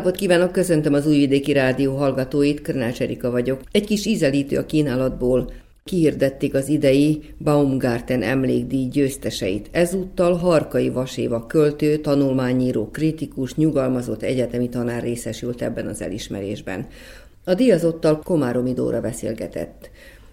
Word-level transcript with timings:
napot 0.00 0.16
kívánok, 0.16 0.52
köszöntöm 0.52 0.94
az 0.94 1.06
Újvidéki 1.06 1.52
Rádió 1.52 1.96
hallgatóit, 1.96 2.62
Krnács 2.62 3.00
Erika 3.00 3.30
vagyok. 3.30 3.60
Egy 3.72 3.86
kis 3.86 4.06
ízelítő 4.06 4.56
a 4.56 4.66
kínálatból 4.66 5.52
kihirdették 5.84 6.54
az 6.54 6.68
idei 6.68 7.22
Baumgarten 7.38 8.22
emlékdíj 8.22 8.88
győzteseit. 8.88 9.68
Ezúttal 9.70 10.36
Harkai 10.36 10.88
Vaséva 10.88 11.46
költő, 11.46 11.96
tanulmányíró, 11.96 12.88
kritikus, 12.90 13.54
nyugalmazott 13.54 14.22
egyetemi 14.22 14.68
tanár 14.68 15.02
részesült 15.02 15.62
ebben 15.62 15.86
az 15.86 16.02
elismerésben. 16.02 16.86
A 17.44 17.54
díjazottal 17.54 18.18
Komáromi 18.18 18.72
Dóra 18.72 19.00
beszélgetett. 19.00 19.90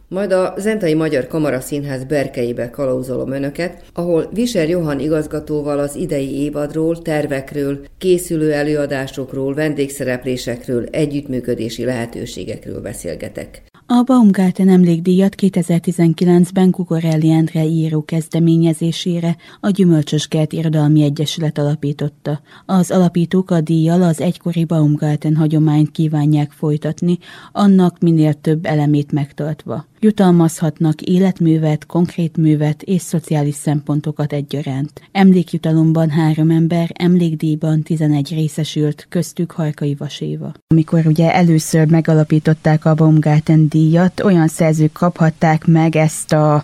Majd 0.10 0.32
a 0.32 0.54
Zentai 0.58 0.94
Magyar 0.94 1.28
Kamara 1.28 1.60
Színház 1.60 2.04
berkeibe 2.04 2.70
kalauzolom 2.70 3.32
önöket, 3.32 3.84
ahol 3.94 4.30
Viser 4.34 4.70
Johan 4.70 5.00
igazgatóval 5.00 5.80
az 5.80 5.96
idei 5.96 6.36
évadról, 6.36 7.02
tervekről, 7.02 7.86
készülő 7.98 8.52
előadásokról, 8.52 9.54
vendégszereplésekről, 9.54 10.86
együttműködési 10.86 11.86
lehetőségekről 11.86 12.82
beszélgetek. 12.82 13.62
A 13.90 14.04
Baumgarten 14.04 14.70
emlékdíjat 14.70 15.36
2019-ben 15.38 16.72
Kukorelli 16.72 17.32
Endre 17.32 17.64
író 17.64 18.06
kezdeményezésére 18.06 19.36
a 19.60 19.70
Gyümölcsös 19.70 20.28
Kert 20.28 20.54
Irodalmi 20.54 21.04
Egyesület 21.04 21.58
alapította. 21.58 22.42
Az 22.66 22.92
alapítók 22.92 23.52
a 23.52 23.62
díjjal 23.62 24.02
az 24.02 24.22
egykori 24.22 24.66
Baumgarten 24.66 25.36
hagyományt 25.36 25.92
kívánják 25.92 26.52
folytatni, 26.52 27.18
annak 27.52 28.00
minél 28.00 28.34
több 28.34 28.66
elemét 28.66 29.12
megtartva. 29.12 29.86
Jutalmazhatnak 30.00 31.02
életművet, 31.02 31.86
konkrét 31.86 32.38
művet 32.38 32.82
és 32.82 33.02
szociális 33.02 33.56
szempontokat 33.56 34.34
egyaránt. 34.34 35.02
Emlékjutalomban 35.12 36.10
három 36.10 36.50
ember, 36.50 36.90
emlékdíjban 36.94 37.82
11 37.82 38.30
részesült, 38.30 39.06
köztük 39.10 39.52
Harkai 39.52 39.96
Vaséva. 39.96 40.54
Amikor 40.68 41.06
ugye 41.06 41.34
először 41.34 41.88
megalapították 41.90 42.86
a 42.86 42.94
Baumgarten 42.94 43.68
díjat, 43.68 44.20
olyan 44.20 44.48
szerzők 44.48 44.92
kaphatták 44.92 45.66
meg 45.66 45.96
ezt 45.96 46.34
a 46.34 46.64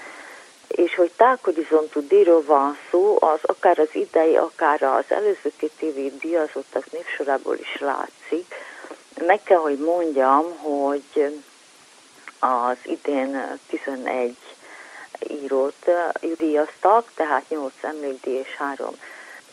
És 0.69 0.95
hogy 0.95 1.11
tághorizontú 1.17 2.07
díjról 2.07 2.43
van 2.45 2.79
szó, 2.91 3.17
az 3.21 3.39
akár 3.43 3.79
az 3.79 3.89
idei, 3.93 4.37
akár 4.37 4.83
az 4.83 5.05
előző 5.09 5.53
két 5.57 5.73
évi 5.79 6.13
díjazottak 6.21 6.93
névsorából 6.93 7.57
is 7.57 7.81
látszik, 7.81 8.55
meg 9.21 9.43
kell, 9.43 9.59
hogy 9.59 9.79
mondjam, 9.79 10.59
hogy 10.59 11.43
az 12.39 12.77
idén 12.83 13.59
11 13.69 14.37
írót 15.29 15.91
díjaztak, 16.37 17.11
tehát 17.15 17.49
8 17.49 17.73
emlékdíj 17.83 18.35
és 18.35 18.57
3 18.57 18.95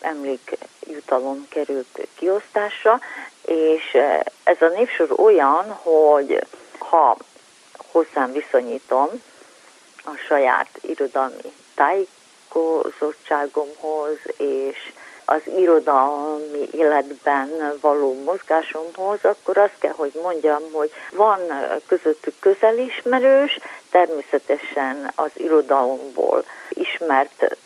emlékjutalom 0.01 1.47
került 1.49 2.07
kiosztásra, 2.15 2.99
és 3.45 3.97
ez 4.43 4.61
a 4.61 4.67
névsor 4.67 5.19
olyan, 5.19 5.71
hogy 5.71 6.45
ha 6.77 7.17
hozzám 7.91 8.31
viszonyítom 8.31 9.09
a 10.03 10.11
saját 10.27 10.69
irodalmi 10.81 11.53
tájékozottságomhoz 11.75 14.17
és 14.37 14.91
az 15.25 15.41
irodalmi 15.57 16.69
életben 16.71 17.77
való 17.81 18.23
mozgásomhoz, 18.23 19.19
akkor 19.21 19.57
azt 19.57 19.75
kell, 19.79 19.93
hogy 19.95 20.11
mondjam, 20.23 20.61
hogy 20.71 20.91
van 21.11 21.39
közöttük 21.87 22.33
közelismerős, 22.39 23.59
természetesen 23.91 25.11
az 25.15 25.31
irodalomból 25.33 26.43
ismert 26.69 27.57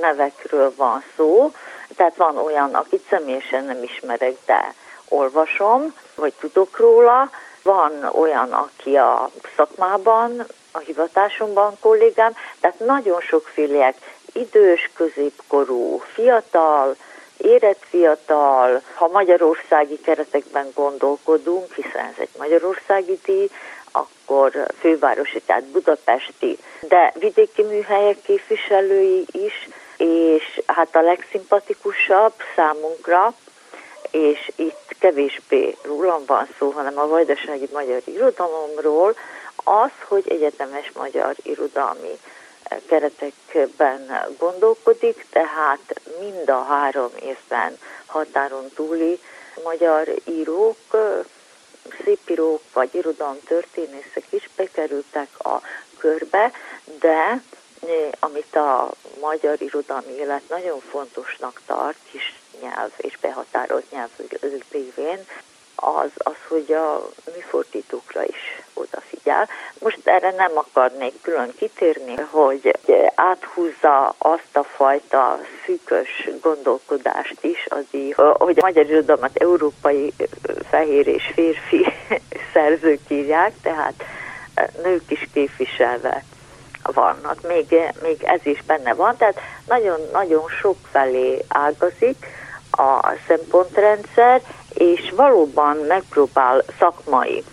nevekről 0.00 0.72
van 0.76 1.02
szó, 1.16 1.52
tehát 1.96 2.16
van 2.16 2.36
olyan, 2.36 2.74
akit 2.74 3.06
személyesen 3.08 3.64
nem 3.64 3.82
ismerek, 3.82 4.36
de 4.46 4.74
olvasom, 5.08 5.94
vagy 6.14 6.32
tudok 6.40 6.76
róla, 6.76 7.30
van 7.62 8.04
olyan, 8.12 8.52
aki 8.52 8.96
a 8.96 9.30
szakmában, 9.56 10.46
a 10.72 10.78
hivatásomban 10.78 11.76
kollégám, 11.80 12.32
tehát 12.60 12.78
nagyon 12.78 13.20
sokféliek 13.20 13.96
idős, 14.36 14.90
középkorú, 14.94 16.02
fiatal, 16.14 16.96
érett 17.36 17.84
fiatal, 17.88 18.82
ha 18.94 19.08
magyarországi 19.08 20.00
keretekben 20.00 20.66
gondolkodunk, 20.74 21.72
hiszen 21.74 22.04
ez 22.04 22.18
egy 22.18 22.28
magyarországi 22.38 23.18
díj, 23.24 23.48
akkor 23.90 24.66
fővárosi, 24.78 25.40
tehát 25.40 25.64
budapesti, 25.64 26.58
de 26.80 27.12
vidéki 27.18 27.62
műhelyek 27.62 28.22
képviselői 28.22 29.26
is, 29.32 29.68
és 29.96 30.60
hát 30.66 30.96
a 30.96 31.00
legszimpatikusabb 31.00 32.32
számunkra, 32.56 33.34
és 34.10 34.50
itt 34.56 34.96
kevésbé 34.98 35.76
rólam 35.82 36.22
van 36.26 36.48
szó, 36.58 36.70
hanem 36.70 36.98
a 36.98 37.06
vajdasági 37.06 37.68
magyar 37.72 38.00
irodalomról, 38.04 39.16
az, 39.64 39.90
hogy 40.08 40.24
egyetemes 40.28 40.92
magyar 40.94 41.34
irodalmi 41.42 42.18
keretekben 42.86 44.34
gondolkodik, 44.38 45.26
tehát 45.30 46.00
mind 46.20 46.48
a 46.48 46.62
három 46.62 47.10
évben 47.22 47.78
határon 48.06 48.70
túli 48.74 49.20
magyar 49.64 50.08
írók, 50.24 50.76
szépírók 52.04 52.62
vagy 52.72 52.94
irodalomtörténészek 52.94 54.24
is 54.30 54.48
bekerültek 54.56 55.28
a 55.38 55.60
körbe, 55.98 56.52
de 57.00 57.42
amit 58.18 58.56
a 58.56 58.90
magyar 59.20 59.62
irodalmi 59.62 60.12
élet 60.12 60.48
nagyon 60.48 60.80
fontosnak 60.80 61.60
tart, 61.66 61.96
kis 62.10 62.40
nyelv 62.60 62.92
és 62.96 63.18
behatárolt 63.18 63.90
nyelv 63.90 64.10
lévén, 64.70 65.26
az, 65.74 66.10
az, 66.14 66.36
hogy 66.48 66.72
a 66.72 67.08
műfordítókra 67.34 68.24
is 68.24 68.65
odafigyel. 68.76 69.48
Most 69.78 70.00
erre 70.04 70.30
nem 70.30 70.50
akarnék 70.54 71.14
külön 71.22 71.52
kitérni, 71.56 72.14
hogy 72.30 72.78
áthúzza 73.14 74.14
azt 74.18 74.56
a 74.56 74.62
fajta 74.62 75.38
szűkös 75.64 76.28
gondolkodást 76.42 77.36
is, 77.40 77.66
az, 77.68 77.84
hogy 78.14 78.58
a 78.58 78.64
magyar 78.64 78.84
irodalmat 78.84 79.36
európai 79.36 80.12
fehér 80.70 81.06
és 81.06 81.30
férfi 81.34 81.86
szerzők 82.52 83.00
írják, 83.08 83.52
tehát 83.62 84.04
nők 84.82 85.10
is 85.10 85.28
képviselve 85.32 86.24
vannak, 86.82 87.46
még, 87.48 87.76
még 88.02 88.22
ez 88.22 88.40
is 88.42 88.62
benne 88.66 88.94
van, 88.94 89.16
tehát 89.16 89.40
nagyon-nagyon 89.66 90.48
sok 90.60 90.76
felé 90.90 91.44
ágazik 91.48 92.26
a 92.70 93.14
szempontrendszer, 93.26 94.42
és 94.74 95.12
valóban 95.16 95.76
megpróbál 95.76 96.62
szakmai, 96.78 97.44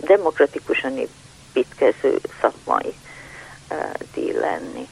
demokratikusan 0.00 0.92
építkező 0.96 2.18
szakmai 2.40 2.94
díj 4.14 4.32
lenni. 4.32 4.88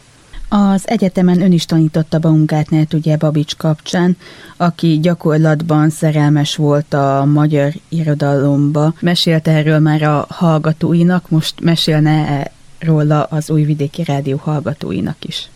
Az 0.49 0.89
egyetemen 0.89 1.41
ön 1.41 1.53
is 1.53 1.67
tanította 1.67 2.19
Baumgartnert 2.19 2.93
ugye 2.93 3.17
Babics 3.17 3.57
kapcsán, 3.57 4.17
aki 4.57 4.99
gyakorlatban 5.03 5.91
szerelmes 5.91 6.57
volt 6.57 6.95
a 6.95 7.25
magyar 7.25 7.73
irodalomba. 7.89 8.93
Mesélte 9.01 9.51
erről 9.51 9.79
már 9.79 10.03
a 10.03 10.27
hallgatóinak, 10.29 11.29
most 11.29 11.61
mesélne 11.61 12.51
róla 12.81 13.23
az 13.23 13.51
Újvidéki 13.51 14.05
Rádió 14.05 14.37
hallgatóinak 14.37 15.25
is. 15.25 15.49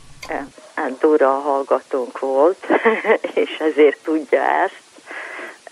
Hát 0.74 0.98
Dóra 1.00 1.30
hallgatónk 1.30 2.18
volt, 2.18 2.66
és 3.42 3.50
ezért 3.70 3.98
tudja 4.04 4.40
ezt. 4.64 4.87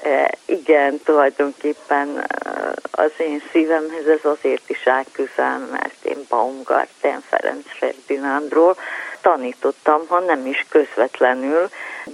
E, 0.07 0.31
igen, 0.45 1.01
tulajdonképpen 1.05 2.19
e, 2.19 2.73
az 2.91 3.11
én 3.19 3.43
szívemhez 3.53 4.07
ez 4.07 4.25
azért 4.25 4.71
is 4.71 4.87
áll 4.87 5.05
közel, 5.13 5.59
mert 5.71 6.05
én 6.05 6.27
Baumgarten 6.29 7.21
Ferenc 7.29 7.65
Ferdinándról 7.79 8.77
tanítottam, 9.21 10.07
ha 10.09 10.21
nem 10.21 10.47
is 10.47 10.67
közvetlenül, 10.69 11.69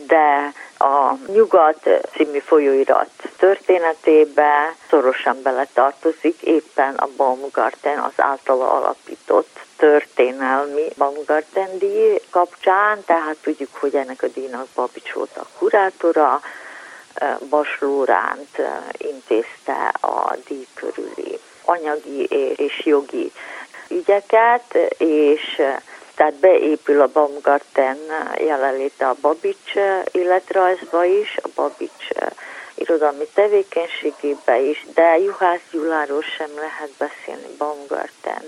de 0.06 0.52
a 0.78 1.14
Nyugat 1.26 1.88
című 2.16 2.38
folyóirat 2.38 3.10
történetébe 3.36 4.74
szorosan 4.88 5.42
beletartozik 5.42 6.42
éppen 6.42 6.94
a 6.94 7.08
Baumgarten 7.16 7.98
az 7.98 8.12
általa 8.16 8.70
alapított 8.70 9.60
történelmi 9.76 10.88
Baumgarten 10.96 11.78
díj 11.78 12.20
kapcsán, 12.30 13.04
tehát 13.04 13.36
tudjuk, 13.42 13.70
hogy 13.72 13.94
ennek 13.94 14.22
a 14.22 14.26
díjnak 14.26 14.66
Babics 14.74 15.12
volt 15.12 15.36
a 15.36 15.46
kurátora, 15.58 16.40
Bas 17.48 17.76
Lóránt 17.80 18.58
intézte 18.96 19.92
a 20.00 20.36
díj 20.48 20.66
körüli 20.74 21.38
anyagi 21.64 22.24
és 22.56 22.84
jogi 22.84 23.32
ügyeket, 23.88 24.74
és 24.98 25.62
tehát 26.14 26.34
beépül 26.34 27.00
a 27.00 27.10
Baumgarten 27.12 27.98
jelenléte 28.38 29.08
a 29.08 29.16
Babics 29.20 29.74
életrajzba 30.12 31.04
is, 31.04 31.36
a 31.42 31.48
Babics 31.54 32.08
irodalmi 32.74 33.26
tevékenységébe 33.34 34.60
is, 34.60 34.86
de 34.94 35.18
Juhász 35.18 35.60
Gyuláról 35.70 36.22
sem 36.22 36.50
lehet 36.54 36.90
beszélni 36.98 37.56
Baumgarten 37.58 38.42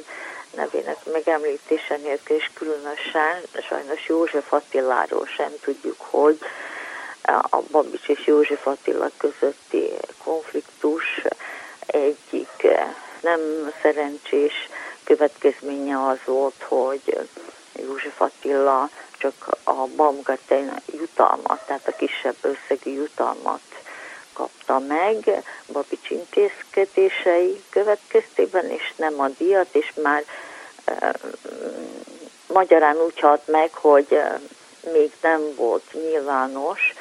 nevének 0.56 0.96
megemlítése 1.12 1.96
nélkül, 1.96 2.36
és 2.36 2.50
különösen 2.54 3.40
sajnos 3.68 4.08
József 4.08 4.52
Attiláról 4.52 5.26
sem 5.26 5.52
tudjuk, 5.60 5.96
hogy 5.98 6.38
a 7.50 7.58
Babics 7.70 8.08
és 8.08 8.26
József 8.26 8.66
Attila 8.66 9.10
közötti 9.16 9.90
konfliktus 10.24 11.22
egyik 11.86 12.66
nem 13.20 13.40
szerencsés 13.82 14.68
következménye 15.04 16.06
az 16.06 16.18
volt, 16.24 16.62
hogy 16.68 17.18
József 17.72 18.20
Attila 18.20 18.88
csak 19.18 19.34
a 19.64 19.86
Baumgarten 19.96 20.82
jutalmat, 20.92 21.66
tehát 21.66 21.88
a 21.88 21.96
kisebb 21.96 22.36
összegű 22.40 22.90
jutalmat 22.90 23.60
kapta 24.32 24.78
meg 24.78 25.44
Babics 25.72 26.10
intézkedései 26.10 27.62
következtében, 27.70 28.70
és 28.70 28.92
nem 28.96 29.20
a 29.20 29.28
díjat, 29.28 29.74
és 29.74 29.92
már 30.02 30.24
e, 30.84 31.14
magyarán 32.46 32.96
úgy 32.96 33.20
halt 33.20 33.46
meg, 33.46 33.74
hogy 33.74 34.06
e, 34.12 34.40
még 34.92 35.12
nem 35.22 35.54
volt 35.56 35.92
nyilvános, 35.92 36.92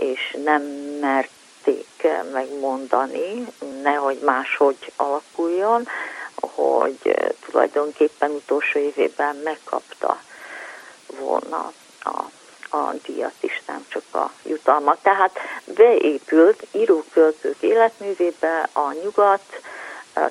és 0.00 0.36
nem 0.44 0.62
merték 1.00 2.06
megmondani, 2.32 3.46
nehogy 3.82 4.18
máshogy 4.24 4.92
alakuljon, 4.96 5.88
hogy 6.34 7.14
tulajdonképpen 7.50 8.30
utolsó 8.30 8.78
évében 8.78 9.36
megkapta 9.36 10.20
volna 11.18 11.72
a, 12.02 12.22
a 12.76 12.92
díjat 13.06 13.34
is, 13.40 13.62
nem 13.66 13.84
csak 13.88 14.02
a 14.12 14.30
jutalmat. 14.42 14.98
Tehát 15.02 15.38
beépült 15.64 16.66
íróköltők 16.72 17.56
életművébe 17.60 18.68
a 18.72 18.92
nyugat 19.02 19.60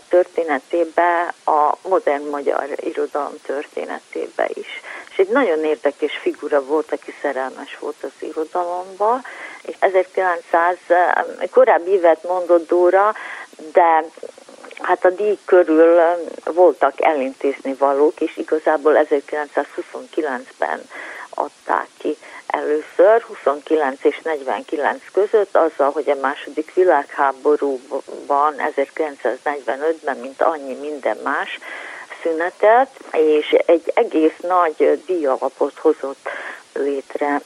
történetébe, 0.09 1.33
a 1.45 1.74
modern 1.88 2.30
magyar 2.30 2.68
irodalom 2.75 3.33
történetébe 3.41 4.50
is. 4.53 4.81
És 5.12 5.18
egy 5.18 5.30
nagyon 5.30 5.63
érdekes 5.63 6.18
figura 6.18 6.63
volt, 6.63 6.91
aki 6.91 7.13
szerelmes 7.21 7.77
volt 7.80 8.03
az 8.03 8.27
irodalomba, 8.27 9.21
és 9.62 9.75
1900 9.80 10.77
korábbi 11.51 11.91
évet 11.91 12.24
mondott 12.24 12.68
Dóra, 12.68 13.13
de 13.74 14.03
Hát 14.81 15.06
a 15.06 15.09
díj 15.09 15.38
körül 15.45 16.00
voltak 16.44 17.01
elintézni 17.01 17.74
valók, 17.74 18.21
és 18.21 18.38
igazából 18.38 19.00
1929-ben 19.09 20.81
adták 21.39 21.88
ki 21.97 22.17
először, 22.48 23.22
29 23.22 24.03
és 24.03 24.19
49 24.24 25.03
között, 25.13 25.55
azzal, 25.55 25.91
hogy 25.91 26.10
a 26.10 26.19
második 26.22 26.74
világháborúban 26.74 28.55
1945-ben, 28.58 30.17
mint 30.17 30.41
annyi 30.41 30.74
minden 30.74 31.17
más, 31.24 31.60
szünetelt, 32.22 32.89
és 33.12 33.50
egy 33.65 33.91
egész 33.96 34.38
nagy 34.41 35.03
díjalapot 35.05 35.77
hozott 35.77 36.29
létre 36.74 37.41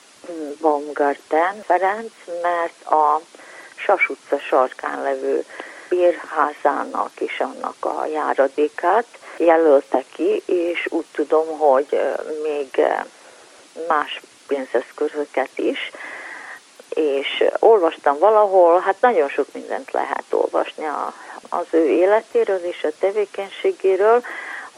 Baumgarten 0.61 1.63
Ferenc, 1.65 2.11
mert 2.41 2.85
a 2.85 3.21
Sas 3.75 4.09
utca 4.09 4.39
sarkán 4.39 5.01
levő 5.01 5.45
bírházának 5.89 7.11
és 7.19 7.39
annak 7.39 7.75
a 7.79 8.05
járadékát 8.05 9.05
jelölte 9.37 10.03
ki, 10.13 10.43
és 10.45 10.87
úgy 10.89 11.05
tudom, 11.11 11.57
hogy 11.57 11.99
még 12.43 12.85
más 13.87 14.21
pénzeszközöket 14.47 15.49
is, 15.55 15.91
és 16.89 17.43
olvastam 17.59 18.19
valahol, 18.19 18.79
hát 18.79 18.95
nagyon 18.99 19.29
sok 19.29 19.47
mindent 19.53 19.91
lehet 19.91 20.25
olvasni 20.29 20.85
a, 20.85 21.13
az 21.49 21.65
ő 21.71 21.87
életéről 21.87 22.63
és 22.63 22.83
a 22.83 22.97
tevékenységéről, 22.99 24.23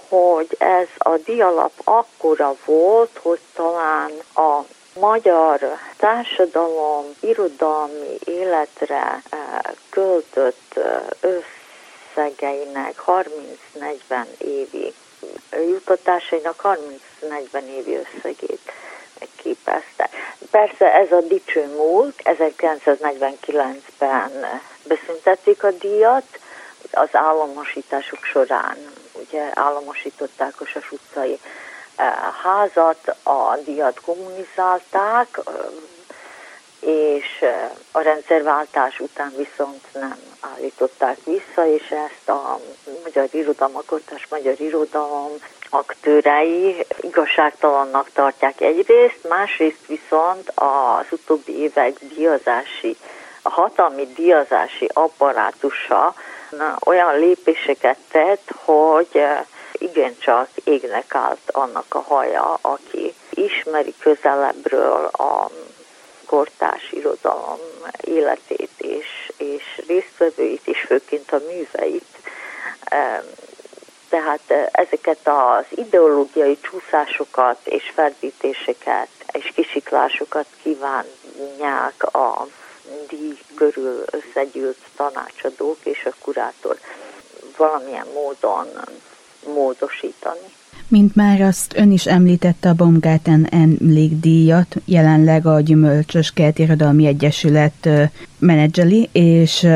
hogy 0.10 0.56
ez 0.58 0.88
a 0.98 1.18
dialap 1.18 1.72
akkora 1.84 2.56
volt, 2.66 3.20
hogy 3.22 3.40
talán 3.54 4.12
a 4.36 4.60
magyar 5.00 5.60
társadalom 5.98 7.06
irodalmi 7.20 8.18
életre 8.26 9.22
eh, 9.30 9.40
költött 9.90 10.74
eh, 10.76 11.32
összegeinek 12.16 13.02
30-40 13.06 14.26
évi 14.38 14.94
jutatásainak 15.52 16.78
30-40 17.22 17.62
évi 17.62 17.96
összegét 17.96 18.72
képezte. 19.36 20.10
Persze 20.52 20.94
ez 20.94 21.12
a 21.12 21.22
dicső 21.22 21.66
múlt, 21.76 22.22
1949-ben 22.24 24.62
beszüntették 24.84 25.64
a 25.64 25.72
díjat, 25.72 26.40
az 26.92 27.10
államosítások 27.12 28.24
során 28.24 28.78
ugye 29.14 29.52
államosították 29.54 30.62
a 30.62 30.66
Sas 30.66 30.92
utcai 30.92 31.40
házat, 32.44 33.16
a 33.24 33.58
díjat 33.66 34.02
kommunizálták, 34.02 35.40
és 36.86 37.46
a 37.92 38.00
rendszerváltás 38.00 39.00
után 39.00 39.34
viszont 39.38 39.82
nem 39.94 40.18
állították 40.40 41.18
vissza, 41.24 41.68
és 41.68 41.90
ezt 41.90 42.30
a 42.30 42.60
magyar 43.04 43.28
irodalom, 43.32 43.76
a 43.76 43.82
kortás 43.86 44.28
magyar 44.30 44.62
irodalom 44.62 45.32
aktőrei 45.70 46.86
igazságtalannak 47.02 48.10
tartják 48.14 48.62
egyrészt, 48.62 49.28
másrészt 49.30 49.86
viszont 49.88 50.52
az 50.56 51.06
utóbbi 51.12 51.60
évek 51.60 51.98
díjazási, 52.00 52.98
a 53.42 53.50
hatalmi 53.50 54.08
díjazási 54.16 54.90
apparátusa 54.94 56.14
olyan 56.86 57.20
lépéseket 57.20 57.98
tett, 58.12 58.52
hogy 58.64 59.24
igencsak 59.72 60.48
égnek 60.64 61.16
állt 61.16 61.52
annak 61.52 61.86
a 61.96 62.00
haja, 62.00 62.58
aki 62.62 63.14
ismeri 63.30 63.94
közelebbről 64.00 65.06
a 65.06 65.50
kortás 66.26 66.92
irodalom 66.92 67.60
életét 68.02 68.72
és, 68.78 69.32
és 69.38 69.82
résztvevőit, 69.88 70.68
és 70.68 70.80
főként 70.88 71.32
a 71.32 71.42
műveit. 71.48 72.06
Tehát 74.10 74.72
ezeket 74.72 75.20
az 75.24 75.66
ideológiai 75.70 76.58
csúszásokat 76.62 77.60
és 77.64 77.92
ferdítéseket 77.94 79.08
és 79.32 79.52
kisiklásokat 79.56 80.46
kívánják 80.64 82.04
a 82.14 82.48
díj 83.08 83.38
körül 83.56 84.04
összegyűlt 84.12 84.78
tanácsadók 84.96 85.78
és 85.84 86.06
a 86.06 86.16
kurátor 86.22 86.80
valamilyen 87.58 88.08
módon 88.14 88.68
módosítani. 89.46 90.54
Mint 90.88 91.16
már 91.16 91.42
azt 91.42 91.74
ön 91.78 91.92
is 91.92 92.06
említette, 92.06 92.70
a 92.70 92.74
Baumgarten 92.74 93.48
emlékdíjat 93.52 94.76
jelenleg 94.86 95.46
a 95.46 95.60
Gyümölcsös 95.60 96.32
Kert 96.32 96.60
Irodalmi 96.60 97.06
Egyesület 97.06 97.90
menedzseli, 98.40 99.10
és 99.12 99.68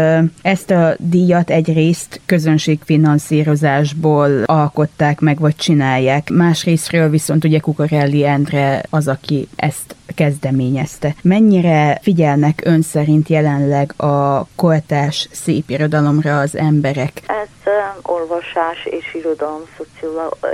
ezt 0.42 0.72
a 0.72 0.96
díjat 0.98 1.50
egyrészt 1.50 2.22
közönségfinanszírozásból 2.25 4.44
alkották 4.44 5.20
meg, 5.20 5.39
vagy 5.39 5.56
csinálják. 5.56 6.30
Másrésztről 6.30 7.10
viszont 7.10 7.44
ugye 7.44 7.60
Kukorelli 7.60 8.25
Endre 8.25 8.84
az, 8.89 9.08
aki 9.08 9.48
ezt 9.56 9.96
kezdeményezte. 10.16 11.16
Mennyire 11.22 12.00
figyelnek 12.01 12.62
ön 12.66 12.82
szerint 12.82 13.30
jelenleg 13.30 14.01
a 14.01 14.48
koltás 14.56 15.28
szépirodalomra 15.32 16.39
az 16.39 16.58
emberek? 16.58 17.22
Ez 17.25 17.48
olvasás 18.01 18.86
és 18.86 19.13
irodalom, 19.13 19.63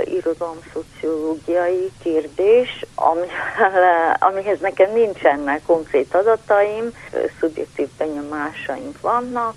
irodalom 0.04 0.58
szociológiai 0.72 1.92
kérdés, 2.02 2.84
amihez, 4.28 4.60
nekem 4.60 4.92
nincsenek 4.92 5.62
konkrét 5.66 6.14
adataim, 6.14 6.90
szubjektív 7.40 7.88
benyomásaink 7.98 9.00
vannak, 9.00 9.54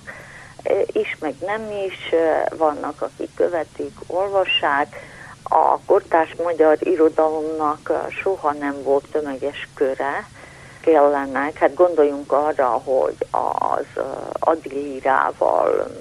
is, 0.86 1.18
meg 1.20 1.34
nem 1.46 1.72
is, 1.86 2.14
vannak, 2.58 3.02
akik 3.02 3.30
követik, 3.36 3.98
olvassák. 4.08 4.96
A 5.44 5.80
kortárs 5.86 6.36
magyar 6.44 6.78
irodalomnak 6.80 7.92
soha 8.10 8.52
nem 8.52 8.84
volt 8.84 9.06
tömeges 9.12 9.68
köre, 9.76 10.28
kellenek. 10.82 11.58
Hát 11.58 11.76
gondoljunk 11.76 12.32
arra, 12.32 12.68
hogy 12.68 13.16
az 13.54 14.04
Adilírával 14.40 15.92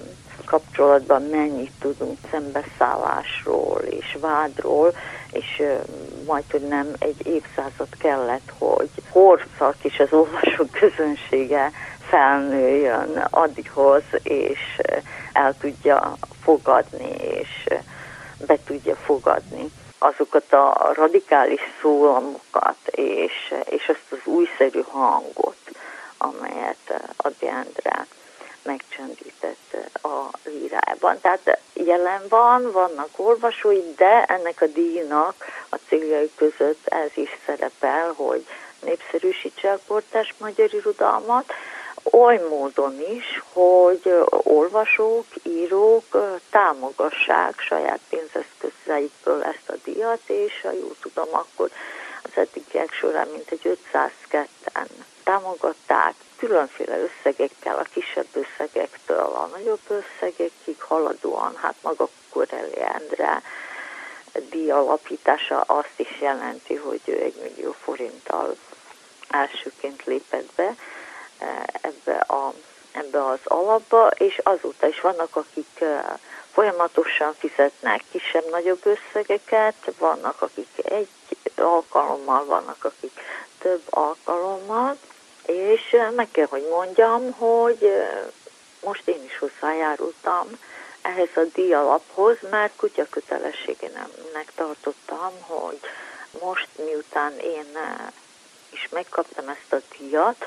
kapcsolatban 0.48 1.22
mennyit 1.22 1.72
tudunk 1.80 2.18
szembeszállásról 2.30 3.80
és 3.80 4.16
vádról, 4.20 4.94
és 5.32 5.62
majd, 6.26 6.44
hogy 6.50 6.60
nem 6.60 6.86
egy 6.98 7.26
évszázad 7.26 7.88
kellett, 7.98 8.52
hogy 8.58 8.90
Horszak 9.10 9.76
és 9.82 9.98
az 9.98 10.12
olvasók 10.12 10.70
közönsége 10.70 11.72
felnőjön 12.08 13.26
addihoz, 13.30 14.02
és 14.22 14.80
el 15.32 15.54
tudja 15.60 16.16
fogadni, 16.42 17.10
és 17.10 17.66
be 18.46 18.58
tudja 18.66 18.94
fogadni 18.96 19.70
azokat 19.98 20.52
a 20.52 20.92
radikális 20.94 21.60
szólamokat, 21.80 22.76
és, 22.90 23.54
és 23.64 23.88
azt 23.88 24.06
az 24.20 24.32
újszerű 24.32 24.80
hangot, 24.90 25.56
amelyet 26.18 27.12
Adi 27.16 27.48
Endre 27.48 28.06
megcsendített 28.68 29.76
a 30.02 30.30
lírájában. 30.44 31.20
Tehát 31.20 31.58
jelen 31.72 32.22
van, 32.28 32.70
vannak 32.72 33.08
olvasói, 33.16 33.94
de 33.96 34.24
ennek 34.24 34.60
a 34.60 34.66
díjnak 34.66 35.34
a 35.68 35.76
céljai 35.88 36.30
között 36.36 36.86
ez 36.86 37.10
is 37.14 37.30
szerepel, 37.46 38.12
hogy 38.16 38.46
népszerűsítse 38.80 39.72
a 39.72 39.80
kortás 39.86 40.34
magyar 40.38 40.74
irodalmat, 40.74 41.52
oly 42.10 42.40
módon 42.48 43.00
is, 43.00 43.42
hogy 43.52 44.14
olvasók, 44.30 45.26
írók 45.42 46.38
támogassák 46.50 47.60
saját 47.60 48.00
pénzeszközeikből 48.08 49.42
ezt 49.42 49.68
a 49.68 49.74
díjat, 49.84 50.20
és 50.26 50.60
ha 50.62 50.72
jól 50.72 50.96
tudom, 51.00 51.28
akkor 51.30 51.70
az 52.22 52.30
eddigiek 52.34 52.92
során 52.92 53.28
mintegy 53.28 53.78
502-en 53.92 54.88
támogatták, 55.24 56.14
különféle 56.38 56.98
összegekkel, 56.98 57.76
a 57.78 57.82
kisebb 57.92 58.26
összegektől 58.32 59.18
a 59.18 59.50
nagyobb 59.56 59.80
összegekig 59.88 60.80
haladóan, 60.80 61.56
hát 61.56 61.74
maga 61.82 62.08
Koreli 62.30 62.80
Endre 62.80 63.42
díj 64.50 64.70
alapítása 64.70 65.60
azt 65.60 65.92
is 65.96 66.20
jelenti, 66.20 66.74
hogy 66.74 67.00
ő 67.04 67.22
egy 67.22 67.34
millió 67.42 67.72
forinttal 67.72 68.56
elsőként 69.28 70.04
lépett 70.04 70.52
be 70.54 70.74
eh, 71.38 71.62
ebbe, 71.80 72.16
a, 72.16 72.52
ebbe 72.92 73.24
az 73.24 73.38
alapba, 73.44 74.06
és 74.08 74.40
azóta 74.42 74.86
is 74.86 75.00
vannak, 75.00 75.36
akik 75.36 75.80
eh, 75.80 76.04
folyamatosan 76.52 77.34
fizetnek 77.38 78.02
kisebb-nagyobb 78.10 78.86
összegeket, 78.86 79.92
vannak, 79.98 80.42
akik 80.42 80.68
egy 80.84 81.08
alkalommal, 81.56 82.44
vannak, 82.44 82.84
akik 82.84 83.20
több 83.58 83.82
alkalommal, 83.90 84.96
és 85.48 85.96
meg 86.14 86.28
kell, 86.30 86.46
hogy 86.46 86.66
mondjam, 86.70 87.32
hogy 87.32 87.92
most 88.84 89.08
én 89.08 89.24
is 89.24 89.38
hozzájárultam 89.38 90.46
ehhez 91.02 91.28
a 91.34 91.40
díjalaphoz, 91.54 92.36
mert 92.50 92.76
kutya 92.76 93.06
kötelességemnek 93.10 94.52
tartottam, 94.54 95.32
hogy 95.40 95.78
most 96.42 96.68
miután 96.76 97.38
én 97.38 97.78
is 98.70 98.88
megkaptam 98.90 99.48
ezt 99.48 99.72
a 99.72 99.94
díjat, 99.98 100.44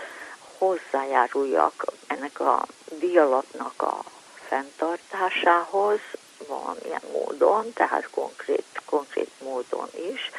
hozzájáruljak 0.57 1.85
ennek 2.07 2.39
a 2.39 2.65
díjalapnak 2.99 3.81
a 3.81 4.03
fenntartásához 4.47 5.99
valamilyen 6.47 7.01
módon, 7.11 7.73
tehát 7.73 8.09
konkrét, 8.09 8.81
konkrét 8.85 9.29
módon 9.43 9.89
is, 10.13 10.31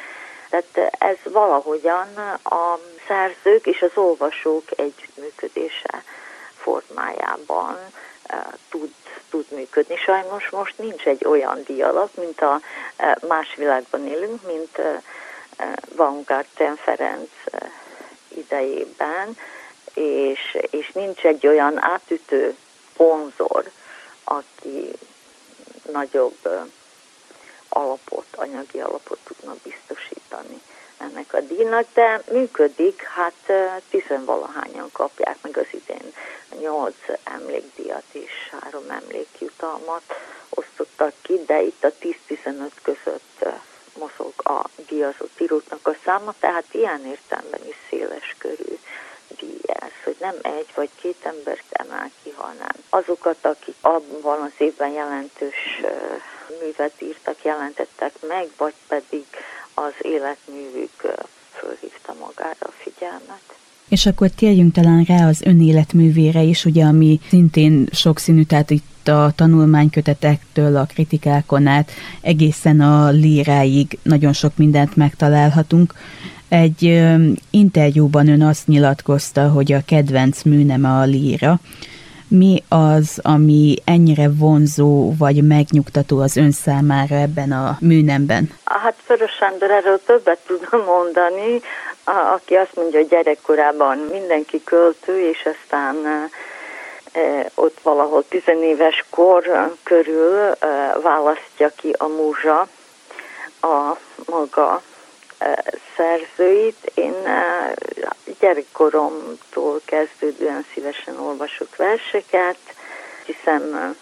tehát 0.53 0.95
ez 0.99 1.33
valahogyan 1.33 2.17
a 2.43 2.79
szerzők 3.07 3.65
és 3.65 3.81
az 3.81 3.91
olvasók 3.95 4.63
együttműködése 4.75 6.03
formájában 6.57 7.77
tud, 8.69 8.93
tud 9.29 9.45
működni. 9.51 9.95
Sajnos 9.95 10.49
most 10.49 10.77
nincs 10.77 11.05
egy 11.05 11.25
olyan 11.25 11.63
dialog, 11.65 12.09
mint 12.19 12.41
a 12.41 12.59
más 13.27 13.55
világban 13.55 14.07
élünk, 14.07 14.41
mint 14.45 14.79
Baumgarten 15.95 16.75
Ferenc 16.75 17.31
idejében, 18.27 19.37
és, 19.93 20.57
és 20.69 20.91
nincs 20.91 21.25
egy 21.25 21.47
olyan 21.47 21.83
átütő 21.83 22.55
ponzor, 22.97 23.71
aki 24.23 24.91
nagyobb 25.91 26.69
alapot, 27.73 28.25
anyagi 28.35 28.79
alapot 28.79 29.19
tudna 29.23 29.55
biztosítani 29.63 30.61
ennek 30.97 31.33
a 31.33 31.39
díjnak, 31.39 31.85
de 31.93 32.21
működik, 32.31 33.01
hát 33.01 33.51
tizenvalahányan 33.89 34.89
kapják 34.91 35.37
meg 35.41 35.57
az 35.57 35.67
idén. 35.71 36.13
Nyolc 36.59 36.95
emlékdíjat 37.23 38.03
és 38.11 38.31
három 38.51 38.89
emlékjutalmat 38.89 40.03
osztottak 40.49 41.13
ki, 41.21 41.43
de 41.45 41.61
itt 41.61 41.83
a 41.83 41.91
10-15 42.01 42.69
között 42.81 43.45
mozog 43.97 44.33
a 44.37 44.69
díjazott 44.87 45.41
íróknak 45.41 45.87
a 45.87 45.95
száma, 46.05 46.33
tehát 46.39 46.65
ilyen 46.71 47.05
értelemben 47.05 47.67
is 47.67 47.75
széles 47.89 48.35
körű 48.37 48.77
díj 49.39 49.59
ez, 49.63 49.91
hogy 50.03 50.15
nem 50.19 50.35
egy 50.41 50.67
vagy 50.75 50.89
két 51.01 51.17
embert 51.21 51.63
emel 51.69 52.11
ki, 52.23 52.33
hanem 52.35 52.75
azokat, 52.89 53.45
akik 53.45 53.75
abban 53.81 54.41
az 54.41 54.51
évben 54.57 54.89
jelentős 54.89 55.81
művet 56.63 57.01
írtak, 57.01 57.37
jelentettek 57.43 58.13
meg, 58.27 58.47
vagy 58.57 58.73
pedig 58.87 59.25
az 59.73 59.93
életművük 60.01 60.95
fölhívta 61.51 62.13
magára 62.19 62.65
a 62.71 62.73
figyelmet. 62.83 63.45
És 63.89 64.05
akkor 64.05 64.29
térjünk 64.29 64.73
talán 64.73 65.03
rá 65.03 65.27
az 65.27 65.41
önéletművére 65.41 66.41
is, 66.41 66.65
ugye, 66.65 66.83
ami 66.85 67.19
szintén 67.29 67.87
sokszínű, 67.91 68.43
tehát 68.43 68.69
itt 68.69 69.07
a 69.07 69.31
tanulmánykötetektől 69.35 70.75
a 70.75 70.85
kritikákon 70.85 71.67
át 71.67 71.91
egészen 72.21 72.81
a 72.81 73.09
líráig 73.09 73.97
nagyon 74.03 74.33
sok 74.33 74.57
mindent 74.57 74.95
megtalálhatunk. 74.95 75.93
Egy 76.47 76.85
ö, 76.85 77.27
interjúban 77.49 78.27
ön 78.27 78.41
azt 78.41 78.67
nyilatkozta, 78.67 79.49
hogy 79.49 79.71
a 79.71 79.85
kedvenc 79.85 80.43
műneme 80.43 80.89
a 80.89 81.03
líra, 81.03 81.59
mi 82.37 82.63
az, 82.69 83.19
ami 83.21 83.75
ennyire 83.85 84.29
vonzó 84.39 85.13
vagy 85.17 85.47
megnyugtató 85.47 86.19
az 86.19 86.37
ön 86.37 86.51
számára 86.51 87.15
ebben 87.15 87.51
a 87.51 87.77
műnemben? 87.79 88.49
Hát 88.63 88.95
Förös 89.05 89.31
Sándor 89.31 89.71
erről 89.71 90.01
többet 90.05 90.39
tudom 90.47 90.85
mondani, 90.85 91.61
aki 92.33 92.55
azt 92.55 92.75
mondja, 92.75 92.99
hogy 92.99 93.09
gyerekkorában 93.09 93.97
mindenki 94.11 94.63
költő, 94.63 95.29
és 95.29 95.47
aztán 95.53 95.95
e, 97.11 97.49
ott 97.55 97.77
valahol 97.83 98.23
tizenéves 98.29 99.05
kor 99.09 99.73
körül 99.83 100.37
e, 100.39 100.55
választja 101.03 101.69
ki 101.75 101.95
a 101.97 102.07
múzsa 102.07 102.67
a 103.61 103.97
maga 104.29 104.81
szerzőit. 105.95 106.91
Én 106.93 107.15
gyerekkoromtól 108.39 109.81
kezdődően 109.85 110.65
szívesen 110.73 111.19
olvasok 111.19 111.75
verseket, 111.75 112.57
hiszen 113.25 113.95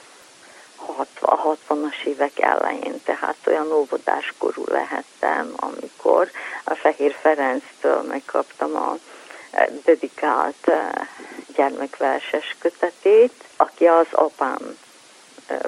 a 1.20 1.56
60-as 1.68 2.04
évek 2.04 2.40
elején, 2.40 3.02
tehát 3.04 3.36
olyan 3.48 3.72
óvodáskorú 3.72 4.64
lehettem, 4.66 5.54
amikor 5.56 6.32
a 6.64 6.76
Fehér 6.76 7.16
Ferenctől 7.22 8.02
megkaptam 8.02 8.76
a 8.76 8.98
dedikált 9.84 10.72
gyermekverses 11.56 12.56
kötetét, 12.60 13.34
aki 13.58 13.86
az 13.86 14.08
apám 14.12 14.78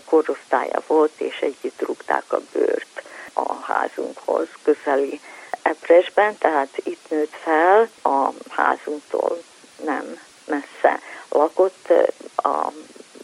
korosztálya 0.05 0.81
volt, 0.87 1.11
és 1.17 1.39
együtt 1.39 1.81
rúgták 1.81 2.33
a 2.33 2.41
bőrt 2.51 3.03
a 3.33 3.53
házunkhoz 3.53 4.47
közeli 4.63 5.19
Epresben, 5.63 6.37
tehát 6.37 6.69
itt 6.83 7.09
nőtt 7.09 7.35
fel, 7.43 7.89
a 8.03 8.29
házunktól 8.49 9.37
nem 9.83 10.19
messze 10.45 10.99
lakott, 11.29 11.93
a 12.35 12.71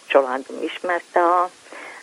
családom 0.08 0.64
ismerte 0.64 1.20
a 1.20 1.50